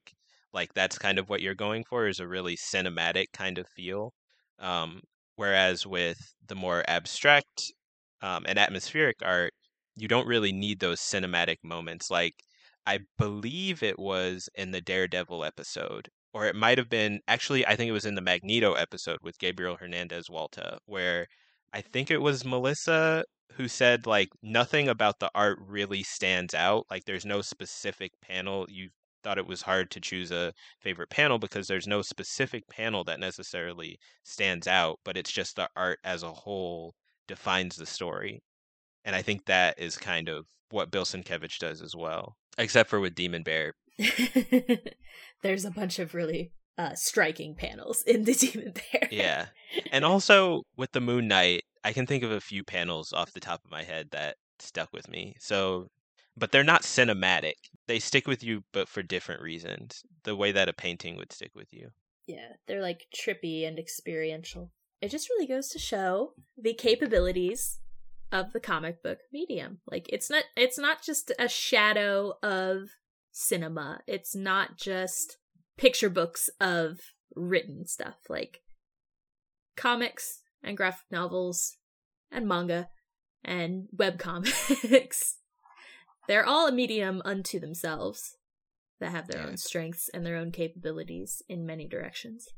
Like 0.52 0.74
that's 0.74 0.98
kind 0.98 1.18
of 1.18 1.28
what 1.28 1.42
you're 1.42 1.54
going 1.54 1.84
for 1.88 2.06
is 2.06 2.20
a 2.20 2.28
really 2.28 2.56
cinematic 2.56 3.26
kind 3.32 3.58
of 3.58 3.66
feel. 3.68 4.12
Um, 4.60 5.00
whereas 5.36 5.86
with 5.86 6.18
the 6.46 6.54
more 6.54 6.84
abstract 6.86 7.72
um, 8.22 8.44
and 8.46 8.58
atmospheric 8.58 9.16
art, 9.22 9.52
you 9.96 10.08
don't 10.08 10.26
really 10.26 10.52
need 10.52 10.80
those 10.80 11.00
cinematic 11.00 11.58
moments. 11.62 12.10
Like 12.10 12.34
I 12.86 13.00
believe 13.18 13.82
it 13.82 13.98
was 13.98 14.48
in 14.54 14.70
the 14.72 14.80
Daredevil 14.80 15.44
episode, 15.44 16.08
or 16.32 16.46
it 16.46 16.56
might 16.56 16.78
have 16.78 16.88
been 16.88 17.20
actually. 17.28 17.66
I 17.66 17.76
think 17.76 17.88
it 17.88 17.92
was 17.92 18.06
in 18.06 18.14
the 18.14 18.20
Magneto 18.22 18.74
episode 18.74 19.18
with 19.22 19.38
Gabriel 19.38 19.76
Hernandez 19.76 20.28
Walta, 20.28 20.78
where 20.86 21.26
I 21.72 21.80
think 21.80 22.10
it 22.10 22.20
was 22.22 22.44
Melissa 22.44 23.24
who 23.56 23.68
said 23.68 24.06
like 24.06 24.30
nothing 24.42 24.88
about 24.88 25.18
the 25.20 25.30
art 25.34 25.58
really 25.60 26.02
stands 26.02 26.54
out. 26.54 26.86
Like 26.90 27.04
there's 27.04 27.26
no 27.26 27.42
specific 27.42 28.12
panel. 28.20 28.66
You 28.68 28.88
thought 29.22 29.38
it 29.38 29.46
was 29.46 29.62
hard 29.62 29.90
to 29.92 30.00
choose 30.00 30.30
a 30.32 30.52
favorite 30.80 31.10
panel 31.10 31.38
because 31.38 31.66
there's 31.68 31.86
no 31.86 32.02
specific 32.02 32.66
panel 32.68 33.04
that 33.04 33.20
necessarily 33.20 33.98
stands 34.24 34.66
out, 34.66 34.98
but 35.04 35.16
it's 35.16 35.32
just 35.32 35.56
the 35.56 35.68
art 35.76 35.98
as 36.04 36.22
a 36.22 36.32
whole 36.32 36.94
defines 37.28 37.76
the 37.76 37.86
story. 37.86 38.42
And 39.04 39.16
I 39.16 39.22
think 39.22 39.46
that 39.46 39.78
is 39.78 39.96
kind 39.96 40.28
of 40.28 40.46
what 40.70 40.90
Bill 40.90 41.04
Sienkiewicz 41.04 41.58
does 41.58 41.82
as 41.82 41.94
well, 41.94 42.36
except 42.58 42.90
for 42.90 43.00
with 43.00 43.14
Demon 43.14 43.42
Bear. 43.42 43.74
There's 45.42 45.64
a 45.64 45.70
bunch 45.70 45.98
of 45.98 46.14
really 46.14 46.52
uh, 46.78 46.94
striking 46.94 47.54
panels 47.54 48.02
in 48.06 48.24
the 48.24 48.34
Demon 48.34 48.72
Bear. 48.72 49.08
Yeah. 49.10 49.46
And 49.90 50.04
also 50.04 50.62
with 50.76 50.92
the 50.92 51.00
Moon 51.00 51.28
Knight, 51.28 51.62
I 51.84 51.92
can 51.92 52.06
think 52.06 52.22
of 52.22 52.30
a 52.30 52.40
few 52.40 52.64
panels 52.64 53.12
off 53.12 53.32
the 53.32 53.40
top 53.40 53.64
of 53.64 53.70
my 53.70 53.82
head 53.82 54.08
that 54.12 54.36
stuck 54.58 54.92
with 54.92 55.08
me. 55.08 55.34
So, 55.40 55.88
but 56.36 56.52
they're 56.52 56.64
not 56.64 56.82
cinematic. 56.82 57.54
They 57.88 57.98
stick 57.98 58.26
with 58.26 58.42
you, 58.42 58.62
but 58.72 58.88
for 58.88 59.02
different 59.02 59.42
reasons. 59.42 60.02
The 60.24 60.36
way 60.36 60.52
that 60.52 60.68
a 60.68 60.72
painting 60.72 61.16
would 61.16 61.32
stick 61.32 61.50
with 61.54 61.72
you. 61.72 61.88
Yeah, 62.26 62.52
they're 62.66 62.80
like 62.80 63.06
trippy 63.14 63.66
and 63.66 63.78
experiential. 63.78 64.70
It 65.00 65.10
just 65.10 65.28
really 65.28 65.48
goes 65.48 65.68
to 65.70 65.80
show 65.80 66.34
the 66.56 66.74
capabilities 66.74 67.80
of 68.32 68.52
the 68.52 68.60
comic 68.60 69.02
book 69.02 69.18
medium. 69.32 69.78
Like 69.90 70.06
it's 70.08 70.28
not 70.30 70.44
it's 70.56 70.78
not 70.78 71.02
just 71.02 71.30
a 71.38 71.48
shadow 71.48 72.34
of 72.42 72.88
cinema. 73.30 74.00
It's 74.06 74.34
not 74.34 74.76
just 74.78 75.36
picture 75.76 76.10
books 76.10 76.50
of 76.60 76.98
written 77.36 77.86
stuff 77.86 78.16
like 78.28 78.60
comics 79.76 80.40
and 80.62 80.76
graphic 80.76 81.06
novels 81.10 81.76
and 82.30 82.46
manga 82.48 82.88
and 83.44 83.88
web 83.92 84.18
comics. 84.18 85.36
They're 86.28 86.46
all 86.46 86.68
a 86.68 86.72
medium 86.72 87.20
unto 87.24 87.58
themselves 87.58 88.36
that 89.00 89.10
have 89.10 89.26
their 89.26 89.40
Yeah. 89.42 89.48
own 89.48 89.56
strengths 89.56 90.08
and 90.08 90.24
their 90.24 90.36
own 90.36 90.52
capabilities 90.52 91.42
in 91.48 91.66
many 91.66 91.88
directions. 91.88 92.48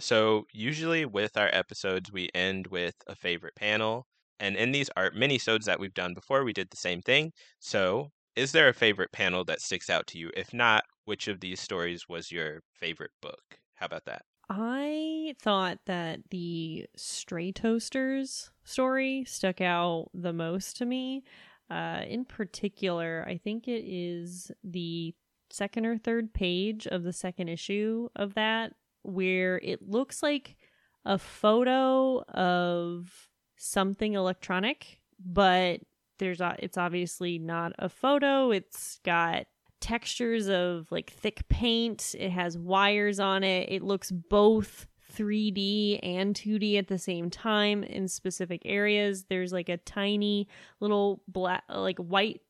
So, 0.00 0.46
usually 0.52 1.04
with 1.04 1.36
our 1.36 1.48
episodes, 1.52 2.12
we 2.12 2.28
end 2.34 2.68
with 2.68 2.94
a 3.06 3.14
favorite 3.16 3.54
panel. 3.56 4.06
And 4.40 4.56
in 4.56 4.72
these 4.72 4.90
art 4.96 5.14
minisodes 5.14 5.64
that 5.64 5.80
we've 5.80 5.94
done 5.94 6.14
before, 6.14 6.44
we 6.44 6.52
did 6.52 6.70
the 6.70 6.76
same 6.76 7.02
thing. 7.02 7.32
So, 7.58 8.10
is 8.36 8.52
there 8.52 8.68
a 8.68 8.74
favorite 8.74 9.12
panel 9.12 9.44
that 9.46 9.60
sticks 9.60 9.90
out 9.90 10.06
to 10.08 10.18
you? 10.18 10.30
If 10.36 10.54
not, 10.54 10.84
which 11.04 11.26
of 11.28 11.40
these 11.40 11.60
stories 11.60 12.08
was 12.08 12.30
your 12.30 12.62
favorite 12.72 13.10
book? 13.20 13.58
How 13.74 13.86
about 13.86 14.04
that? 14.06 14.22
I 14.48 15.34
thought 15.40 15.80
that 15.86 16.20
the 16.30 16.86
Stray 16.96 17.52
Toasters 17.52 18.50
story 18.64 19.24
stuck 19.26 19.60
out 19.60 20.10
the 20.14 20.32
most 20.32 20.76
to 20.78 20.86
me. 20.86 21.24
Uh, 21.70 22.02
in 22.06 22.24
particular, 22.24 23.24
I 23.28 23.36
think 23.36 23.68
it 23.68 23.84
is 23.86 24.50
the 24.64 25.14
second 25.50 25.84
or 25.84 25.98
third 25.98 26.32
page 26.32 26.86
of 26.86 27.02
the 27.02 27.12
second 27.12 27.48
issue 27.48 28.08
of 28.16 28.34
that, 28.34 28.72
where 29.02 29.58
it 29.62 29.82
looks 29.86 30.22
like 30.22 30.56
a 31.04 31.18
photo 31.18 32.22
of 32.22 33.28
something 33.58 34.14
electronic, 34.14 35.00
but 35.24 35.80
there's 36.18 36.40
it's 36.58 36.78
obviously 36.78 37.38
not 37.38 37.72
a 37.78 37.88
photo. 37.88 38.50
It's 38.50 39.00
got 39.04 39.46
textures 39.80 40.48
of 40.48 40.90
like 40.90 41.10
thick 41.10 41.48
paint. 41.48 42.14
It 42.18 42.30
has 42.30 42.58
wires 42.58 43.20
on 43.20 43.44
it. 43.44 43.70
It 43.70 43.82
looks 43.82 44.10
both 44.10 44.86
3D 45.14 46.00
and 46.02 46.34
2D 46.34 46.78
at 46.78 46.88
the 46.88 46.98
same 46.98 47.30
time 47.30 47.82
in 47.82 48.08
specific 48.08 48.62
areas. 48.64 49.24
There's 49.28 49.52
like 49.52 49.68
a 49.68 49.76
tiny 49.78 50.48
little 50.80 51.22
black 51.28 51.64
like 51.68 51.98
white 51.98 52.40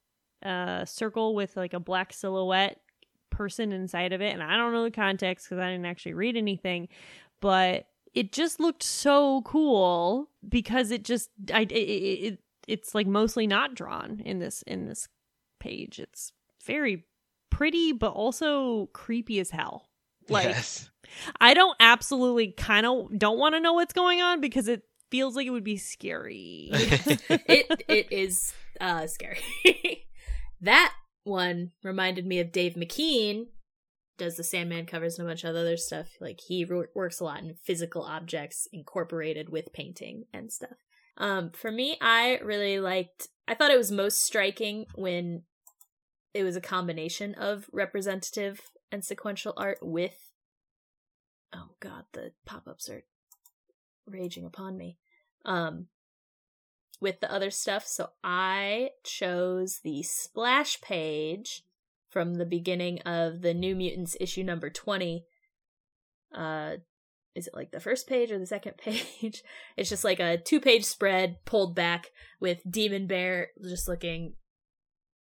uh 0.44 0.84
circle 0.84 1.34
with 1.34 1.56
like 1.56 1.74
a 1.74 1.80
black 1.80 2.12
silhouette 2.12 2.80
person 3.30 3.72
inside 3.72 4.12
of 4.12 4.20
it 4.20 4.32
and 4.32 4.42
I 4.42 4.56
don't 4.56 4.72
know 4.72 4.84
the 4.84 4.90
context 4.90 5.48
cuz 5.48 5.58
I 5.58 5.70
didn't 5.70 5.86
actually 5.86 6.14
read 6.14 6.36
anything, 6.36 6.88
but 7.40 7.86
it 8.14 8.32
just 8.32 8.60
looked 8.60 8.82
so 8.82 9.42
cool 9.42 10.30
because 10.48 10.90
it 10.90 11.04
just 11.04 11.30
I 11.52 11.62
it, 11.62 11.72
it, 11.72 11.74
it 11.74 12.38
it's 12.66 12.94
like 12.94 13.06
mostly 13.06 13.46
not 13.46 13.74
drawn 13.74 14.20
in 14.24 14.38
this 14.38 14.62
in 14.62 14.86
this 14.86 15.08
page. 15.60 15.98
It's 15.98 16.32
very 16.64 17.06
pretty 17.50 17.92
but 17.92 18.12
also 18.12 18.86
creepy 18.92 19.40
as 19.40 19.50
hell. 19.50 19.88
Like 20.28 20.44
yes. 20.44 20.90
I 21.40 21.54
don't 21.54 21.76
absolutely 21.80 22.52
kind 22.52 22.86
of 22.86 23.18
don't 23.18 23.38
want 23.38 23.54
to 23.54 23.60
know 23.60 23.72
what's 23.72 23.94
going 23.94 24.20
on 24.20 24.40
because 24.40 24.68
it 24.68 24.82
feels 25.10 25.36
like 25.36 25.46
it 25.46 25.50
would 25.50 25.64
be 25.64 25.78
scary. 25.78 26.68
it 26.72 27.84
it 27.88 28.12
is 28.12 28.52
uh 28.80 29.06
scary. 29.06 29.40
that 30.60 30.92
one 31.24 31.72
reminded 31.82 32.26
me 32.26 32.40
of 32.40 32.52
Dave 32.52 32.74
McKean. 32.74 33.46
Does 34.18 34.36
the 34.36 34.44
Sandman 34.44 34.86
covers 34.86 35.18
and 35.18 35.26
a 35.26 35.30
bunch 35.30 35.44
of 35.44 35.56
other 35.56 35.76
stuff. 35.76 36.08
Like 36.20 36.40
he 36.40 36.64
ro- 36.64 36.84
works 36.94 37.20
a 37.20 37.24
lot 37.24 37.40
in 37.40 37.54
physical 37.62 38.02
objects 38.02 38.68
incorporated 38.72 39.48
with 39.48 39.72
painting 39.72 40.24
and 40.32 40.52
stuff. 40.52 40.76
Um, 41.16 41.50
for 41.50 41.70
me, 41.70 41.96
I 42.00 42.38
really 42.42 42.80
liked. 42.80 43.28
I 43.46 43.54
thought 43.54 43.70
it 43.70 43.78
was 43.78 43.90
most 43.90 44.20
striking 44.20 44.86
when 44.94 45.42
it 46.34 46.44
was 46.44 46.56
a 46.56 46.60
combination 46.60 47.34
of 47.34 47.66
representative 47.72 48.60
and 48.92 49.04
sequential 49.04 49.54
art 49.56 49.78
with. 49.80 50.32
Oh 51.54 51.70
God, 51.80 52.04
the 52.12 52.32
pop-ups 52.44 52.88
are 52.90 53.04
raging 54.06 54.44
upon 54.44 54.76
me. 54.76 54.98
Um, 55.44 55.86
with 57.00 57.20
the 57.20 57.32
other 57.32 57.50
stuff. 57.50 57.86
So 57.86 58.10
I 58.22 58.90
chose 59.04 59.80
the 59.82 60.02
splash 60.02 60.80
page 60.80 61.62
from 62.10 62.34
the 62.34 62.46
beginning 62.46 63.00
of 63.02 63.42
the 63.42 63.54
New 63.54 63.74
Mutants 63.74 64.16
issue 64.20 64.42
number 64.42 64.70
20. 64.70 65.24
Uh 66.34 66.76
is 67.34 67.46
it 67.46 67.54
like 67.54 67.70
the 67.70 67.80
first 67.80 68.08
page 68.08 68.32
or 68.32 68.38
the 68.38 68.46
second 68.46 68.76
page? 68.78 69.42
It's 69.76 69.88
just 69.88 70.04
like 70.04 70.18
a 70.18 70.38
two-page 70.38 70.84
spread 70.84 71.36
pulled 71.44 71.74
back 71.74 72.08
with 72.40 72.58
Demon 72.68 73.06
Bear 73.06 73.48
just 73.62 73.88
looking 73.88 74.34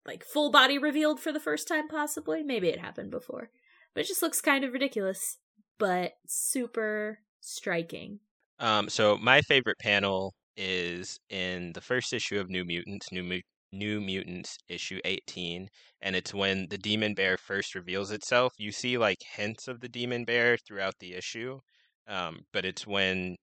like 0.07 0.25
full 0.25 0.51
body 0.51 0.79
revealed 0.79 1.21
for 1.21 1.33
the 1.33 1.41
first 1.41 1.69
time 1.69 1.89
possibly. 1.89 2.43
Maybe 2.43 2.69
it 2.69 2.81
happened 2.81 3.11
before. 3.11 3.51
But 3.95 4.05
it 4.05 4.09
just 4.09 4.23
looks 4.23 4.41
kind 4.41 4.65
of 4.65 4.73
ridiculous, 4.73 5.39
but 5.79 6.13
super 6.27 7.21
striking. 7.41 8.21
Um, 8.59 8.89
so 8.89 9.17
my 9.17 9.43
favorite 9.43 9.79
panel 9.79 10.35
is 10.57 11.19
in 11.29 11.73
the 11.73 11.81
first 11.81 12.13
issue 12.13 12.39
of 12.41 12.49
New 12.49 12.65
Mutants, 12.65 13.13
New 13.13 13.23
Mu- 13.23 13.41
New 13.73 14.01
Mutants 14.01 14.59
issue 14.69 15.01
18, 15.05 15.69
and 16.01 16.17
it's 16.17 16.35
when 16.35 16.69
the 16.69 16.79
demon 16.79 17.15
bear 17.15 17.37
first 17.37 17.75
reveals 17.75 18.11
itself. 18.11 18.53
You 18.59 18.73
see 18.73 18.99
like 18.99 19.19
hints 19.37 19.69
of 19.69 19.81
the 19.81 19.89
demon 19.89 20.25
bear 20.25 20.57
throughout 20.59 20.95
the 21.01 21.15
issue, 21.15 21.61
um, 22.07 22.41
but 22.53 22.65
it's 22.65 22.87
when 22.87 23.37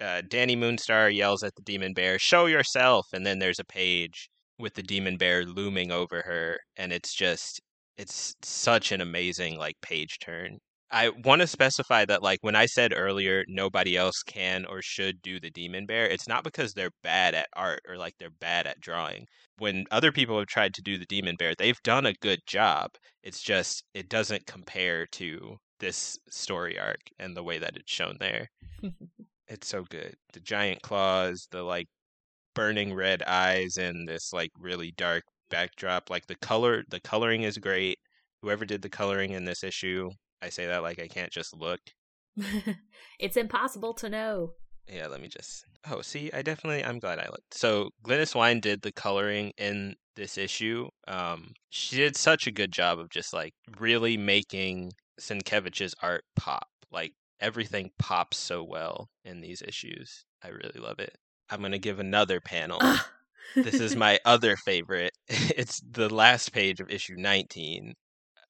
uh, 0.00 0.22
Dani 0.28 0.56
Moonstar 0.56 1.14
yells 1.14 1.42
at 1.42 1.54
the 1.56 1.62
demon 1.62 1.94
bear, 1.94 2.18
"Show 2.18 2.46
yourself!" 2.46 3.06
and 3.12 3.24
then 3.26 3.38
there's 3.38 3.60
a 3.60 3.64
page 3.64 4.28
with 4.58 4.74
the 4.74 4.82
demon 4.82 5.16
bear 5.16 5.44
looming 5.44 5.90
over 5.92 6.22
her, 6.22 6.58
and 6.76 6.92
it's 6.92 7.14
just 7.14 7.60
it's 7.96 8.34
such 8.42 8.92
an 8.92 9.00
amazing 9.00 9.58
like 9.58 9.80
page 9.82 10.18
turn. 10.20 10.58
I 10.92 11.08
want 11.08 11.40
to 11.40 11.46
specify 11.46 12.04
that, 12.04 12.22
like, 12.22 12.38
when 12.42 12.54
I 12.54 12.66
said 12.66 12.92
earlier, 12.94 13.44
nobody 13.48 13.96
else 13.96 14.22
can 14.22 14.66
or 14.66 14.82
should 14.82 15.22
do 15.22 15.40
the 15.40 15.50
Demon 15.50 15.86
Bear, 15.86 16.06
it's 16.06 16.28
not 16.28 16.44
because 16.44 16.74
they're 16.74 16.90
bad 17.02 17.34
at 17.34 17.48
art 17.56 17.80
or 17.88 17.96
like 17.96 18.14
they're 18.18 18.30
bad 18.30 18.66
at 18.66 18.80
drawing. 18.80 19.26
When 19.58 19.86
other 19.90 20.12
people 20.12 20.38
have 20.38 20.48
tried 20.48 20.74
to 20.74 20.82
do 20.82 20.98
the 20.98 21.06
Demon 21.06 21.36
Bear, 21.36 21.54
they've 21.56 21.80
done 21.82 22.04
a 22.06 22.12
good 22.14 22.40
job. 22.46 22.90
It's 23.22 23.42
just, 23.42 23.84
it 23.94 24.08
doesn't 24.10 24.46
compare 24.46 25.06
to 25.12 25.56
this 25.80 26.18
story 26.30 26.78
arc 26.78 27.00
and 27.18 27.36
the 27.36 27.42
way 27.42 27.58
that 27.58 27.76
it's 27.76 27.92
shown 27.92 28.16
there. 28.20 28.48
It's 29.48 29.68
so 29.68 29.84
good. 29.84 30.14
The 30.32 30.40
giant 30.40 30.82
claws, 30.82 31.46
the 31.50 31.62
like 31.62 31.86
burning 32.54 32.94
red 32.94 33.22
eyes, 33.24 33.76
and 33.76 34.08
this 34.08 34.32
like 34.32 34.50
really 34.58 34.92
dark 34.96 35.24
backdrop. 35.50 36.10
Like, 36.10 36.26
the 36.26 36.36
color, 36.36 36.84
the 36.90 37.00
coloring 37.00 37.42
is 37.42 37.58
great. 37.58 37.98
Whoever 38.42 38.64
did 38.64 38.82
the 38.82 38.88
coloring 38.90 39.32
in 39.32 39.44
this 39.44 39.62
issue, 39.64 40.10
I 40.42 40.48
say 40.48 40.66
that 40.66 40.82
like 40.82 41.00
I 41.00 41.08
can't 41.08 41.30
just 41.30 41.56
look. 41.56 41.80
it's 43.18 43.36
impossible 43.36 43.94
to 43.94 44.08
know. 44.08 44.52
Yeah, 44.88 45.06
let 45.06 45.20
me 45.20 45.28
just. 45.28 45.64
Oh, 45.88 46.02
see, 46.02 46.30
I 46.32 46.42
definitely. 46.42 46.84
I'm 46.84 46.98
glad 46.98 47.18
I 47.18 47.26
looked. 47.26 47.54
So 47.54 47.90
Glynis 48.04 48.34
Wein 48.34 48.60
did 48.60 48.82
the 48.82 48.92
coloring 48.92 49.52
in 49.56 49.94
this 50.16 50.36
issue. 50.36 50.88
Um, 51.06 51.54
she 51.70 51.96
did 51.96 52.16
such 52.16 52.46
a 52.46 52.52
good 52.52 52.72
job 52.72 52.98
of 52.98 53.10
just 53.10 53.32
like 53.32 53.54
really 53.78 54.16
making 54.16 54.92
Sienkiewicz's 55.20 55.94
art 56.02 56.24
pop. 56.36 56.68
Like 56.90 57.12
everything 57.40 57.90
pops 57.98 58.38
so 58.38 58.62
well 58.62 59.08
in 59.24 59.40
these 59.40 59.62
issues. 59.62 60.24
I 60.42 60.48
really 60.48 60.80
love 60.80 60.98
it. 60.98 61.16
I'm 61.50 61.62
gonna 61.62 61.78
give 61.78 62.00
another 62.00 62.40
panel. 62.40 62.78
Ah. 62.80 63.08
this 63.54 63.74
is 63.74 63.94
my 63.94 64.18
other 64.24 64.56
favorite. 64.56 65.12
It's 65.54 65.80
the 65.80 66.12
last 66.12 66.52
page 66.52 66.80
of 66.80 66.90
issue 66.90 67.14
19, 67.16 67.94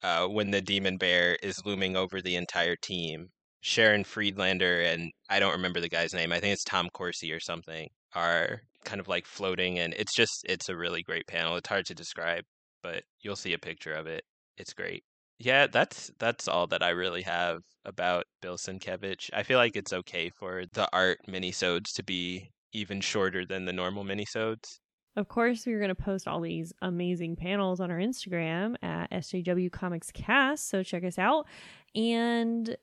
uh, 0.02 0.26
when 0.26 0.50
the 0.50 0.60
demon 0.60 0.96
bear 0.96 1.36
is 1.42 1.64
looming 1.64 1.96
over 1.96 2.20
the 2.20 2.36
entire 2.36 2.76
team. 2.76 3.28
Sharon 3.60 4.04
Friedlander 4.04 4.82
and 4.82 5.12
I 5.30 5.38
don't 5.38 5.52
remember 5.52 5.80
the 5.80 5.88
guy's 5.88 6.12
name. 6.12 6.32
I 6.32 6.40
think 6.40 6.52
it's 6.52 6.64
Tom 6.64 6.88
Corsi 6.92 7.30
or 7.32 7.40
something. 7.40 7.88
are 8.14 8.62
kind 8.84 9.00
of 9.00 9.08
like 9.08 9.26
floating 9.26 9.78
and 9.78 9.94
it's 9.94 10.14
just 10.14 10.44
it's 10.48 10.68
a 10.68 10.76
really 10.76 11.02
great 11.02 11.26
panel. 11.28 11.56
It's 11.56 11.68
hard 11.68 11.86
to 11.86 11.94
describe, 11.94 12.44
but 12.82 13.04
you'll 13.20 13.36
see 13.36 13.52
a 13.52 13.58
picture 13.58 13.94
of 13.94 14.06
it. 14.06 14.24
It's 14.56 14.74
great. 14.74 15.04
Yeah, 15.38 15.66
that's 15.66 16.10
that's 16.18 16.48
all 16.48 16.66
that 16.68 16.82
I 16.82 16.90
really 16.90 17.22
have 17.22 17.62
about 17.84 18.24
Bill 18.40 18.56
Sienkiewicz. 18.56 19.30
I 19.32 19.42
feel 19.42 19.58
like 19.58 19.76
it's 19.76 19.92
okay 19.92 20.30
for 20.30 20.64
the 20.72 20.88
art 20.92 21.18
minisodes 21.28 21.92
to 21.94 22.02
be 22.04 22.50
even 22.72 23.00
shorter 23.00 23.44
than 23.46 23.64
the 23.64 23.72
normal 23.72 24.04
minisodes. 24.04 24.78
Of 25.16 25.28
course, 25.28 25.66
we're 25.66 25.78
going 25.78 25.90
to 25.90 25.94
post 25.94 26.26
all 26.26 26.40
these 26.40 26.72
amazing 26.80 27.36
panels 27.36 27.80
on 27.80 27.90
our 27.90 27.98
Instagram 27.98 28.76
at 28.82 29.10
SJW 29.10 29.70
Comics 29.70 30.10
Cast, 30.10 30.68
so 30.68 30.82
check 30.82 31.04
us 31.04 31.18
out. 31.18 31.46
And 31.94 32.76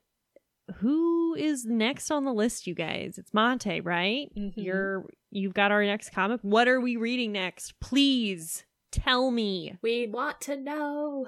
who 0.76 1.34
is 1.34 1.64
next 1.66 2.10
on 2.12 2.24
the 2.24 2.32
list, 2.32 2.66
you 2.68 2.74
guys? 2.74 3.18
It's 3.18 3.34
Monte, 3.34 3.80
right? 3.80 4.30
Mhm. 4.36 4.52
You're 4.56 5.06
you've 5.32 5.54
got 5.54 5.72
our 5.72 5.84
next 5.84 6.10
comic. 6.10 6.40
What 6.42 6.68
are 6.68 6.80
we 6.80 6.96
reading 6.96 7.32
next? 7.32 7.78
Please 7.80 8.64
tell 8.92 9.32
me. 9.32 9.76
We 9.82 10.06
want 10.06 10.40
to 10.42 10.56
know. 10.56 11.26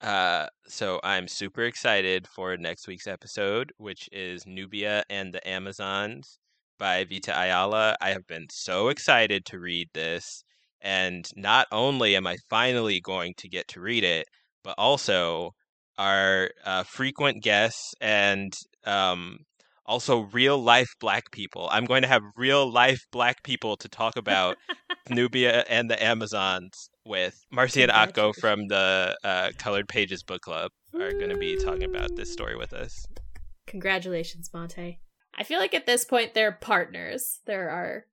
Uh, 0.00 0.48
so 0.66 0.98
I'm 1.04 1.28
super 1.28 1.62
excited 1.62 2.26
for 2.26 2.56
next 2.56 2.88
week's 2.88 3.06
episode, 3.06 3.72
which 3.76 4.08
is 4.10 4.46
Nubia 4.46 5.04
and 5.10 5.32
the 5.32 5.46
Amazons 5.46 6.38
by 6.82 7.04
Vita 7.04 7.30
Ayala. 7.30 7.94
I 8.00 8.10
have 8.10 8.26
been 8.26 8.48
so 8.50 8.88
excited 8.88 9.44
to 9.44 9.60
read 9.60 9.86
this, 9.94 10.42
and 10.80 11.24
not 11.36 11.68
only 11.70 12.16
am 12.16 12.26
I 12.26 12.38
finally 12.50 13.00
going 13.00 13.34
to 13.36 13.48
get 13.48 13.68
to 13.68 13.80
read 13.80 14.02
it, 14.02 14.26
but 14.64 14.74
also 14.76 15.52
our 15.96 16.50
uh, 16.64 16.82
frequent 16.82 17.40
guests 17.40 17.94
and 18.00 18.52
um, 18.84 19.38
also 19.86 20.22
real 20.32 20.58
life 20.58 20.88
black 20.98 21.30
people. 21.30 21.68
I'm 21.70 21.84
going 21.84 22.02
to 22.02 22.08
have 22.08 22.22
real 22.36 22.68
life 22.68 23.06
black 23.12 23.44
people 23.44 23.76
to 23.76 23.88
talk 23.88 24.16
about 24.16 24.56
Nubia 25.08 25.64
and 25.68 25.88
the 25.88 26.02
Amazons 26.02 26.90
with. 27.06 27.38
Marci 27.54 27.84
and 27.84 27.92
Ako 27.92 28.32
from 28.40 28.66
the 28.66 29.16
uh, 29.22 29.52
Colored 29.56 29.86
Pages 29.86 30.24
Book 30.24 30.40
Club 30.40 30.72
are 30.94 31.12
going 31.12 31.30
to 31.30 31.38
be 31.38 31.56
talking 31.62 31.84
about 31.84 32.16
this 32.16 32.32
story 32.32 32.56
with 32.56 32.72
us. 32.72 33.06
Congratulations, 33.68 34.50
Monte. 34.52 34.98
I 35.36 35.42
feel 35.44 35.58
like 35.58 35.74
at 35.74 35.86
this 35.86 36.04
point 36.04 36.34
they're 36.34 36.52
partners. 36.52 37.40
They're 37.46 37.70
our 37.70 38.04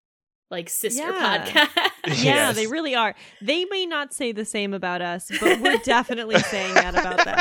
like 0.51 0.69
sister 0.69 1.03
Yeah. 1.03 1.45
podcast. 1.45 1.89
Yeah, 2.07 2.13
Yes. 2.23 2.55
they 2.55 2.65
really 2.65 2.95
are. 2.95 3.13
They 3.41 3.65
may 3.65 3.85
not 3.85 4.13
say 4.13 4.31
the 4.31 4.45
same 4.45 4.73
about 4.73 5.01
us, 5.01 5.29
but 5.39 5.59
we're 5.59 5.77
definitely 5.83 6.39
saying 6.39 6.73
that 6.73 6.95
about 6.95 7.23
them. 7.23 7.37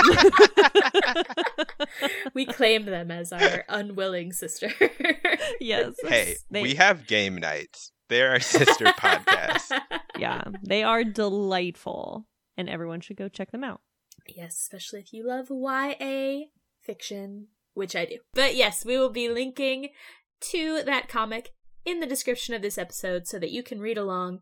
we 2.34 2.44
claim 2.46 2.84
them 2.84 3.10
as 3.10 3.32
our 3.32 3.64
unwilling 3.68 4.32
sister. 4.32 4.70
yes. 5.60 5.94
Hey, 6.06 6.36
they- 6.50 6.62
we 6.62 6.74
have 6.74 7.06
game 7.06 7.36
nights. 7.36 7.92
They're 8.08 8.30
our 8.30 8.40
sister 8.40 8.86
podcast. 8.86 9.70
yeah, 10.18 10.42
they 10.62 10.82
are 10.82 11.04
delightful, 11.04 12.26
and 12.56 12.66
everyone 12.68 13.00
should 13.02 13.16
go 13.18 13.28
check 13.28 13.50
them 13.52 13.62
out. 13.64 13.80
Yes, 14.26 14.58
especially 14.60 15.00
if 15.00 15.12
you 15.12 15.26
love 15.26 15.48
YA 15.50 16.46
fiction, 16.80 17.48
which 17.78 17.96
I 17.96 18.04
do. 18.04 18.18
But 18.34 18.54
yes, 18.54 18.84
we 18.84 18.98
will 18.98 19.10
be 19.10 19.28
linking 19.28 19.90
to 20.50 20.82
that 20.84 21.08
comic 21.08 21.52
in 21.84 22.00
the 22.00 22.06
description 22.06 22.54
of 22.54 22.62
this 22.62 22.78
episode 22.78 23.26
so 23.26 23.38
that 23.38 23.50
you 23.50 23.62
can 23.62 23.80
read 23.80 23.96
along 23.96 24.40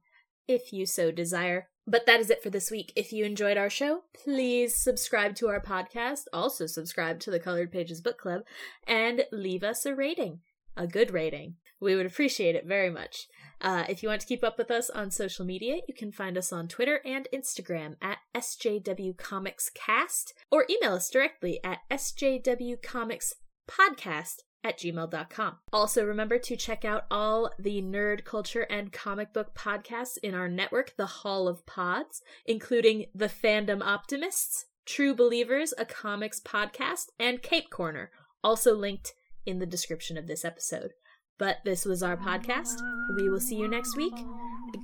if 0.48 0.72
you 0.72 0.86
so 0.86 1.10
desire. 1.10 1.68
But 1.86 2.06
that 2.06 2.18
is 2.18 2.30
it 2.30 2.42
for 2.42 2.50
this 2.50 2.70
week. 2.70 2.92
If 2.96 3.12
you 3.12 3.24
enjoyed 3.24 3.56
our 3.56 3.70
show, 3.70 4.02
please 4.24 4.74
subscribe 4.74 5.36
to 5.36 5.48
our 5.48 5.60
podcast. 5.60 6.24
Also, 6.32 6.66
subscribe 6.66 7.20
to 7.20 7.30
the 7.30 7.38
Colored 7.38 7.70
Pages 7.70 8.00
Book 8.00 8.18
Club 8.18 8.42
and 8.88 9.24
leave 9.30 9.62
us 9.62 9.86
a 9.86 9.94
rating, 9.94 10.40
a 10.76 10.88
good 10.88 11.12
rating. 11.12 11.54
We 11.80 11.94
would 11.94 12.06
appreciate 12.06 12.54
it 12.54 12.66
very 12.66 12.90
much. 12.90 13.26
Uh, 13.60 13.84
if 13.88 14.02
you 14.02 14.08
want 14.08 14.20
to 14.20 14.26
keep 14.26 14.42
up 14.44 14.58
with 14.58 14.70
us 14.70 14.90
on 14.90 15.10
social 15.10 15.44
media, 15.44 15.80
you 15.88 15.94
can 15.94 16.12
find 16.12 16.36
us 16.36 16.52
on 16.52 16.68
Twitter 16.68 17.00
and 17.04 17.26
Instagram 17.32 17.96
at 18.02 18.18
SJWComicsCast 18.34 20.32
or 20.50 20.66
email 20.68 20.92
us 20.94 21.08
directly 21.10 21.60
at 21.64 21.78
SJWComicsPodcast 21.90 24.34
at 24.64 24.78
gmail.com. 24.78 25.58
Also, 25.72 26.04
remember 26.04 26.38
to 26.38 26.56
check 26.56 26.84
out 26.84 27.04
all 27.10 27.50
the 27.58 27.80
nerd 27.80 28.24
culture 28.24 28.62
and 28.62 28.92
comic 28.92 29.32
book 29.32 29.54
podcasts 29.54 30.18
in 30.22 30.34
our 30.34 30.48
network, 30.48 30.94
the 30.96 31.06
Hall 31.06 31.48
of 31.48 31.64
Pods, 31.66 32.20
including 32.44 33.06
The 33.14 33.28
Fandom 33.28 33.80
Optimists, 33.82 34.66
True 34.84 35.14
Believers, 35.14 35.72
a 35.78 35.84
comics 35.84 36.40
podcast, 36.40 37.06
and 37.18 37.42
Cape 37.42 37.70
Corner, 37.70 38.10
also 38.42 38.74
linked 38.74 39.14
in 39.46 39.60
the 39.60 39.66
description 39.66 40.18
of 40.18 40.26
this 40.26 40.44
episode. 40.44 40.92
But 41.38 41.58
this 41.64 41.84
was 41.84 42.02
our 42.02 42.16
podcast. 42.16 42.80
We 43.16 43.28
will 43.28 43.40
see 43.40 43.56
you 43.56 43.68
next 43.68 43.96
week. 43.96 44.14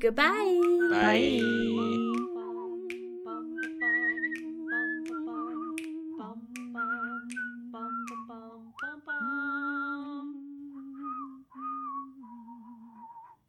Goodbye. 0.01 0.61
Bye. 0.91 2.12